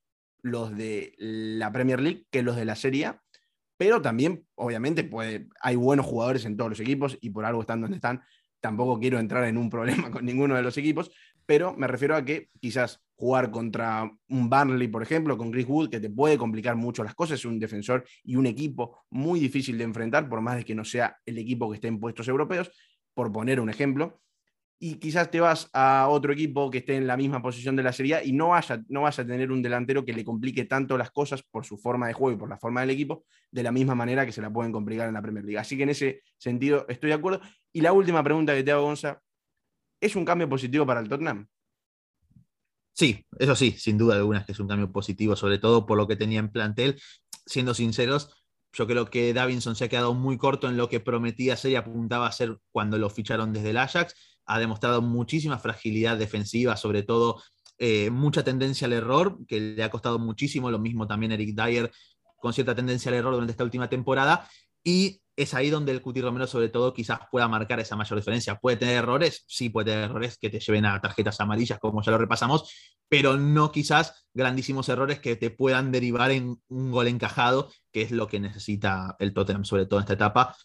los 0.42 0.76
de 0.76 1.14
la 1.18 1.72
Premier 1.72 2.00
League 2.00 2.26
que 2.32 2.44
los 2.44 2.56
de 2.56 2.66
la 2.66 2.76
Serie 2.76 3.08
A, 3.08 3.22
pero 3.82 4.00
también, 4.00 4.46
obviamente, 4.54 5.04
puede, 5.04 5.48
hay 5.60 5.76
buenos 5.76 6.06
jugadores 6.06 6.46
en 6.46 6.56
todos 6.56 6.70
los 6.70 6.80
equipos 6.80 7.18
y 7.20 7.32
por 7.32 7.46
algo 7.46 7.62
están 7.62 7.82
donde 7.82 7.96
están. 7.96 8.22
Tampoco 8.60 9.00
quiero 9.00 9.18
entrar 9.18 9.44
en 9.46 9.58
un 9.58 9.72
problema 9.72 10.12
con 10.12 10.24
ninguno 10.24 10.56
de 10.56 10.62
los 10.62 10.78
equipos, 10.78 11.10
pero 11.48 11.76
me 11.76 11.88
refiero 11.88 12.16
a 12.16 12.24
que 12.24 12.50
quizás 12.60 13.04
jugar 13.16 13.50
contra 13.50 14.12
un 14.30 14.50
Burnley, 14.52 14.88
por 14.88 15.02
ejemplo, 15.02 15.36
con 15.36 15.50
Chris 15.52 15.66
Wood, 15.68 15.90
que 15.90 16.00
te 16.00 16.12
puede 16.12 16.38
complicar 16.38 16.76
mucho 16.76 17.04
las 17.04 17.16
cosas, 17.16 17.40
es 17.40 17.46
un 17.46 17.60
defensor 17.60 18.04
y 18.24 18.36
un 18.36 18.46
equipo 18.46 19.04
muy 19.10 19.40
difícil 19.40 19.80
de 19.80 19.84
enfrentar, 19.84 20.30
por 20.30 20.42
más 20.42 20.58
de 20.58 20.64
que 20.64 20.76
no 20.76 20.86
sea 20.86 21.18
el 21.26 21.40
equipo 21.40 21.68
que 21.70 21.76
esté 21.76 21.88
en 21.88 22.00
puestos 22.00 22.28
europeos, 22.28 22.72
por 23.14 23.32
poner 23.32 23.60
un 23.60 23.70
ejemplo, 23.70 24.22
y 24.84 24.96
quizás 24.96 25.30
te 25.30 25.40
vas 25.40 25.70
a 25.74 26.08
otro 26.10 26.34
equipo 26.34 26.72
que 26.72 26.80
esté 26.80 26.96
en 26.96 27.06
la 27.06 27.16
misma 27.16 27.40
posición 27.40 27.76
de 27.76 27.84
la 27.84 27.94
Serie 27.94 28.20
y 28.26 28.32
no, 28.34 28.50
vaya, 28.50 28.84
no 28.90 29.04
vas 29.04 29.20
a 29.20 29.26
tener 29.28 29.52
un 29.52 29.62
delantero 29.62 30.04
que 30.04 30.12
le 30.12 30.26
complique 30.26 30.66
tanto 30.66 30.98
las 30.98 31.12
cosas 31.12 31.44
por 31.44 31.68
su 31.68 31.78
forma 31.78 32.08
de 32.08 32.14
juego 32.14 32.36
y 32.36 32.40
por 32.40 32.50
la 32.50 32.58
forma 32.58 32.82
del 32.82 32.90
equipo, 32.90 33.24
de 33.52 33.62
la 33.62 33.72
misma 33.72 33.94
manera 33.94 34.26
que 34.26 34.32
se 34.32 34.42
la 34.42 34.52
pueden 34.52 34.72
complicar 34.72 35.08
en 35.08 35.14
la 35.14 35.22
Premier 35.22 35.46
League. 35.46 35.60
Así 35.60 35.78
que 35.78 35.84
en 35.84 35.90
ese 35.90 36.24
sentido 36.40 36.88
estoy 36.90 37.10
de 37.10 37.14
acuerdo. 37.14 37.42
Y 37.72 37.82
la 37.82 37.94
última 37.94 38.24
pregunta 38.24 38.56
que 38.56 38.64
te 38.64 38.72
hago, 38.72 38.82
Gonza, 38.82 39.22
¿es 40.00 40.16
un 40.16 40.26
cambio 40.26 40.50
positivo 40.50 40.84
para 40.84 41.00
el 41.00 41.08
Tottenham? 41.08 41.48
Sí, 42.94 43.24
eso 43.38 43.56
sí, 43.56 43.76
sin 43.78 44.00
duda 44.00 44.16
alguna 44.16 44.44
que 44.44 44.54
es 44.54 44.60
un 44.60 44.68
cambio 44.68 44.92
positivo, 44.92 45.36
sobre 45.36 45.60
todo 45.60 45.86
por 45.86 45.96
lo 45.96 46.08
que 46.08 46.16
tenía 46.16 46.40
en 46.40 46.52
plantel. 46.52 47.00
Siendo 47.46 47.76
sinceros, 47.76 48.41
yo 48.74 48.88
creo 48.88 49.10
que 49.10 49.34
Davinson 49.34 49.76
se 49.76 49.86
ha 49.86 49.90
quedado 49.90 50.14
muy 50.14 50.38
corto 50.38 50.70
en 50.70 50.78
lo 50.78 50.88
que 50.88 51.00
prometía 51.00 51.58
ser 51.58 51.72
y 51.72 51.76
apuntaba 51.76 52.28
a 52.28 52.32
ser 52.32 52.58
cuando 52.72 52.98
lo 52.98 53.10
ficharon 53.10 53.54
desde 53.54 53.72
el 53.72 53.78
Ajax. 53.78 54.16
Ha 54.46 54.60
demostrado 54.60 55.02
muchísima 55.02 55.60
fragilidad 55.60 56.18
defensiva, 56.18 56.78
sobre 56.78 57.04
todo 57.04 57.42
eh, 57.78 58.10
mucha 58.10 58.44
tendencia 58.44 58.88
al 58.88 58.94
error, 58.94 59.40
que 59.48 59.60
le 59.60 59.84
ha 59.84 59.90
costado 59.90 60.20
muchísimo. 60.20 60.72
Lo 60.72 60.80
mismo 60.80 61.08
también 61.08 61.32
Eric 61.32 61.56
Dyer 61.56 61.92
con 62.38 62.54
cierta 62.54 62.74
tendencia 62.74 63.10
al 63.10 63.18
error 63.18 63.34
durante 63.34 63.52
esta 63.52 63.64
última 63.64 63.90
temporada. 63.90 64.50
Y 64.84 65.22
es 65.36 65.54
ahí 65.54 65.70
donde 65.70 65.92
el 65.92 66.02
Cuti 66.02 66.22
Romero, 66.22 66.48
sobre 66.48 66.70
todo, 66.70 66.94
quizás 66.94 67.20
pueda 67.32 67.48
marcar 67.48 67.80
esa 67.80 67.96
mayor 67.96 68.20
diferencia. 68.20 68.56
¿Puede 68.56 68.78
tener 68.78 68.98
errores? 68.98 69.44
Sí, 69.48 69.70
puede 69.70 69.92
tener 69.92 70.06
errores 70.06 70.38
que 70.38 70.50
te 70.50 70.60
lleven 70.60 70.86
a 70.86 71.00
tarjetas 71.00 71.40
amarillas, 71.40 71.80
como 71.80 72.02
ya 72.02 72.12
lo 72.12 72.18
repasamos, 72.18 72.72
pero 73.08 73.38
no 73.38 73.72
quizás 73.72 74.28
grandísimos 74.34 74.90
errores 74.90 75.20
que 75.20 75.36
te 75.36 75.50
puedan 75.50 75.92
derivar 75.92 76.32
en 76.32 76.62
un 76.68 76.92
gol 76.92 77.08
encajado, 77.08 77.72
que 77.92 78.02
es 78.02 78.12
lo 78.12 78.28
que 78.28 78.40
necesita 78.40 79.16
el 79.20 79.34
Tottenham, 79.34 79.66
sobre 79.66 79.86
todo 79.86 80.00
en 80.00 80.04
esta 80.04 80.14
etapa, 80.14 80.56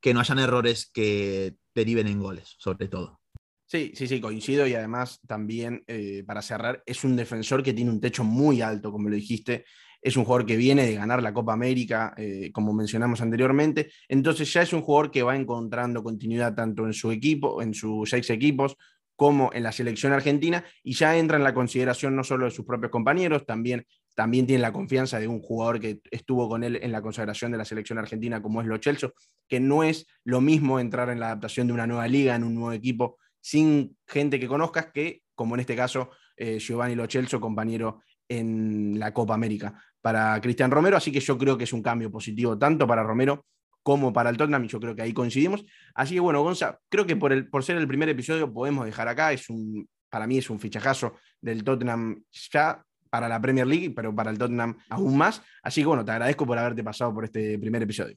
que 0.00 0.14
no 0.14 0.20
hayan 0.20 0.38
errores 0.38 0.90
que 0.92 1.56
deriven 1.74 2.06
en 2.06 2.20
goles, 2.20 2.54
sobre 2.58 2.88
todo. 2.88 3.20
Sí, 3.68 3.92
sí, 3.96 4.06
sí, 4.06 4.20
coincido 4.20 4.66
y 4.66 4.74
además 4.74 5.20
también, 5.26 5.82
eh, 5.88 6.22
para 6.24 6.40
cerrar, 6.40 6.82
es 6.86 7.02
un 7.02 7.16
defensor 7.16 7.62
que 7.62 7.72
tiene 7.74 7.90
un 7.90 8.00
techo 8.00 8.22
muy 8.22 8.62
alto, 8.62 8.92
como 8.92 9.08
lo 9.08 9.16
dijiste, 9.16 9.64
es 10.02 10.16
un 10.16 10.24
jugador 10.24 10.46
que 10.46 10.56
viene 10.56 10.86
de 10.86 10.94
ganar 10.94 11.22
la 11.22 11.32
Copa 11.32 11.52
América, 11.52 12.14
eh, 12.16 12.50
como 12.52 12.72
mencionamos 12.72 13.20
anteriormente, 13.20 13.90
entonces 14.08 14.52
ya 14.52 14.62
es 14.62 14.72
un 14.72 14.82
jugador 14.82 15.10
que 15.10 15.22
va 15.22 15.36
encontrando 15.36 16.02
continuidad 16.02 16.54
tanto 16.54 16.86
en 16.86 16.92
su 16.92 17.10
equipo, 17.10 17.62
en 17.62 17.74
sus 17.74 18.10
seis 18.10 18.30
equipos, 18.30 18.76
como 19.16 19.50
en 19.54 19.62
la 19.62 19.72
selección 19.72 20.12
argentina, 20.12 20.62
y 20.82 20.92
ya 20.92 21.16
entra 21.16 21.38
en 21.38 21.44
la 21.44 21.54
consideración 21.54 22.14
no 22.14 22.22
solo 22.22 22.44
de 22.44 22.50
sus 22.50 22.66
propios 22.66 22.92
compañeros, 22.92 23.46
también, 23.46 23.86
también 24.14 24.46
tiene 24.46 24.60
la 24.60 24.72
confianza 24.72 25.18
de 25.18 25.26
un 25.26 25.40
jugador 25.40 25.80
que 25.80 26.00
estuvo 26.10 26.48
con 26.48 26.62
él 26.62 26.78
en 26.82 26.92
la 26.92 27.00
consagración 27.00 27.50
de 27.50 27.58
la 27.58 27.64
selección 27.64 27.98
argentina, 27.98 28.42
como 28.42 28.60
es 28.60 28.66
Lo 28.66 28.76
Chelso, 28.76 29.14
que 29.48 29.58
no 29.58 29.82
es 29.82 30.06
lo 30.22 30.42
mismo 30.42 30.78
entrar 30.78 31.08
en 31.08 31.18
la 31.18 31.26
adaptación 31.26 31.66
de 31.66 31.72
una 31.72 31.86
nueva 31.86 32.06
liga, 32.06 32.36
en 32.36 32.44
un 32.44 32.54
nuevo 32.54 32.72
equipo, 32.72 33.18
sin 33.40 33.96
gente 34.06 34.38
que 34.38 34.48
conozcas, 34.48 34.88
que, 34.92 35.22
como 35.34 35.54
en 35.54 35.60
este 35.60 35.74
caso, 35.74 36.10
eh, 36.36 36.58
Giovanni 36.58 36.94
Lo 36.94 37.06
Chelso, 37.06 37.40
compañero 37.40 38.02
en 38.28 38.98
la 38.98 39.12
Copa 39.12 39.34
América 39.34 39.80
para 40.00 40.40
Cristian 40.40 40.70
Romero, 40.70 40.96
así 40.96 41.10
que 41.10 41.20
yo 41.20 41.36
creo 41.36 41.58
que 41.58 41.64
es 41.64 41.72
un 41.72 41.82
cambio 41.82 42.10
positivo 42.10 42.56
tanto 42.58 42.86
para 42.86 43.02
Romero 43.02 43.44
como 43.82 44.12
para 44.12 44.30
el 44.30 44.36
Tottenham, 44.36 44.64
y 44.64 44.68
yo 44.68 44.80
creo 44.80 44.96
que 44.96 45.02
ahí 45.02 45.12
coincidimos. 45.12 45.64
Así 45.94 46.14
que 46.14 46.20
bueno, 46.20 46.42
Gonza, 46.42 46.80
creo 46.88 47.06
que 47.06 47.14
por, 47.14 47.32
el, 47.32 47.48
por 47.48 47.62
ser 47.62 47.76
el 47.76 47.86
primer 47.86 48.08
episodio 48.08 48.52
podemos 48.52 48.84
dejar 48.84 49.06
acá, 49.06 49.32
es 49.32 49.48
un, 49.48 49.88
para 50.10 50.26
mí 50.26 50.38
es 50.38 50.50
un 50.50 50.58
fichajazo 50.58 51.14
del 51.40 51.62
Tottenham 51.62 52.22
ya 52.52 52.82
para 53.10 53.28
la 53.28 53.40
Premier 53.40 53.66
League, 53.66 53.90
pero 53.90 54.14
para 54.14 54.30
el 54.30 54.38
Tottenham 54.38 54.76
aún 54.90 55.16
más. 55.16 55.40
Así 55.62 55.82
que 55.82 55.86
bueno, 55.86 56.04
te 56.04 56.12
agradezco 56.12 56.44
por 56.44 56.58
haberte 56.58 56.82
pasado 56.82 57.14
por 57.14 57.24
este 57.24 57.58
primer 57.58 57.82
episodio. 57.82 58.16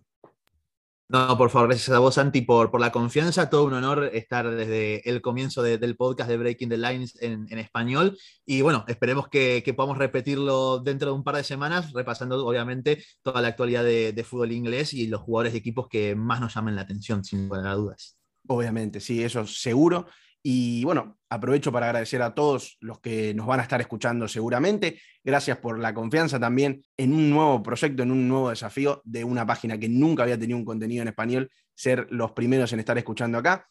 No, 1.11 1.35
por 1.39 1.49
favor, 1.49 1.69
gracias 1.69 1.89
a 1.89 1.97
vos, 1.97 2.13
Santi, 2.13 2.41
por, 2.41 2.69
por 2.69 2.79
la 2.79 2.91
confianza. 2.91 3.49
Todo 3.49 3.63
un 3.63 3.73
honor 3.73 4.11
estar 4.13 4.47
desde 4.47 5.09
el 5.09 5.23
comienzo 5.23 5.63
del 5.63 5.97
podcast 5.97 6.29
de 6.29 6.37
Breaking 6.37 6.69
the 6.69 6.77
Lines 6.77 7.17
en, 7.19 7.47
español. 7.57 8.15
Y 8.45 8.61
bueno, 8.61 8.85
esperemos 8.87 9.27
que, 9.27 9.63
podamos 9.75 9.97
repetirlo 9.97 10.77
dentro 10.77 11.09
de 11.09 11.15
un 11.15 11.23
par 11.23 11.35
de 11.35 11.43
semanas, 11.43 11.93
repasando 11.93 12.45
obviamente 12.45 13.03
toda 13.23 13.41
la 13.41 13.47
actualidad 13.47 13.83
de, 13.83 14.13
de 14.13 14.23
fútbol 14.23 14.51
inglés 14.51 14.93
y 14.93 15.07
los 15.07 15.21
jugadores 15.21 15.53
de 15.53 15.59
equipos 15.59 15.87
que 15.87 16.13
más 16.13 16.41
nos 16.41 16.53
llamen 16.53 16.75
la 16.75 16.83
atención, 16.83 17.23
sin 17.23 17.49
lugar 17.49 17.65
a 17.65 17.73
dudas. 17.73 18.15
Obviamente, 18.47 18.99
sí, 18.99 19.23
eso 19.23 19.47
seguro. 19.47 20.05
Y 20.41 20.83
bueno, 20.85 21.19
aprovecho 21.29 21.71
para 21.71 21.87
agradecer 21.87 22.21
a 22.21 22.33
todos 22.33 22.77
los 22.79 22.99
que 22.99 23.33
nos 23.33 23.45
van 23.45 23.59
a 23.59 23.63
estar 23.63 23.81
escuchando 23.81 24.27
seguramente. 24.27 24.99
Gracias 25.23 25.57
por 25.57 25.79
la 25.79 25.93
confianza 25.93 26.39
también 26.39 26.81
en 26.97 27.13
un 27.13 27.29
nuevo 27.29 27.61
proyecto, 27.61 28.03
en 28.03 28.11
un 28.11 28.27
nuevo 28.27 28.49
desafío 28.49 29.01
de 29.03 29.23
una 29.23 29.45
página 29.45 29.77
que 29.77 29.89
nunca 29.89 30.23
había 30.23 30.39
tenido 30.39 30.57
un 30.57 30.65
contenido 30.65 31.01
en 31.01 31.09
español, 31.09 31.51
ser 31.75 32.07
los 32.09 32.31
primeros 32.31 32.71
en 32.71 32.79
estar 32.79 32.97
escuchando 32.97 33.37
acá. 33.37 33.67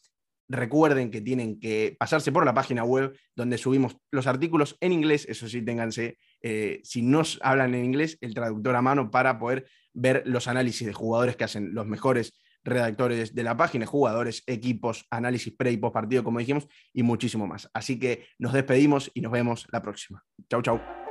Recuerden 0.51 1.11
que 1.11 1.21
tienen 1.21 1.61
que 1.61 1.97
pasarse 1.99 2.33
por 2.33 2.45
la 2.45 2.55
página 2.55 2.85
web 2.85 3.19
donde 3.35 3.59
subimos 3.59 3.97
los 4.11 4.27
artículos 4.27 4.77
en 4.81 4.93
inglés, 4.93 5.27
eso 5.29 5.47
sí, 5.49 5.63
ténganse, 5.63 6.17
eh, 6.43 6.81
si 6.85 7.03
no 7.03 7.23
hablan 7.43 7.75
en 7.75 7.85
inglés, 7.85 8.17
el 8.21 8.33
traductor 8.33 8.75
a 8.77 8.83
mano 8.83 9.11
para 9.11 9.39
poder 9.39 9.69
ver 9.93 10.23
los 10.25 10.49
análisis 10.49 10.87
de 10.87 10.95
jugadores 10.95 11.37
que 11.37 11.45
hacen 11.45 11.75
los 11.75 11.87
mejores 11.87 12.33
redactores 12.65 13.35
de 13.35 13.43
la 13.43 13.57
página, 13.57 13.87
jugadores, 13.87 14.43
equipos, 14.47 15.07
análisis 15.11 15.55
pre 15.57 15.73
y 15.73 15.77
post 15.77 15.95
partido, 15.95 16.25
como 16.25 16.39
dijimos, 16.39 16.67
y 16.93 17.03
muchísimo 17.03 17.47
más. 17.47 17.71
Así 17.73 17.99
que 17.99 18.27
nos 18.39 18.53
despedimos 18.53 19.11
y 19.15 19.21
nos 19.21 19.33
vemos 19.33 19.67
la 19.71 19.83
próxima. 19.83 20.23
Chau, 20.49 20.63
chau. 20.63 21.08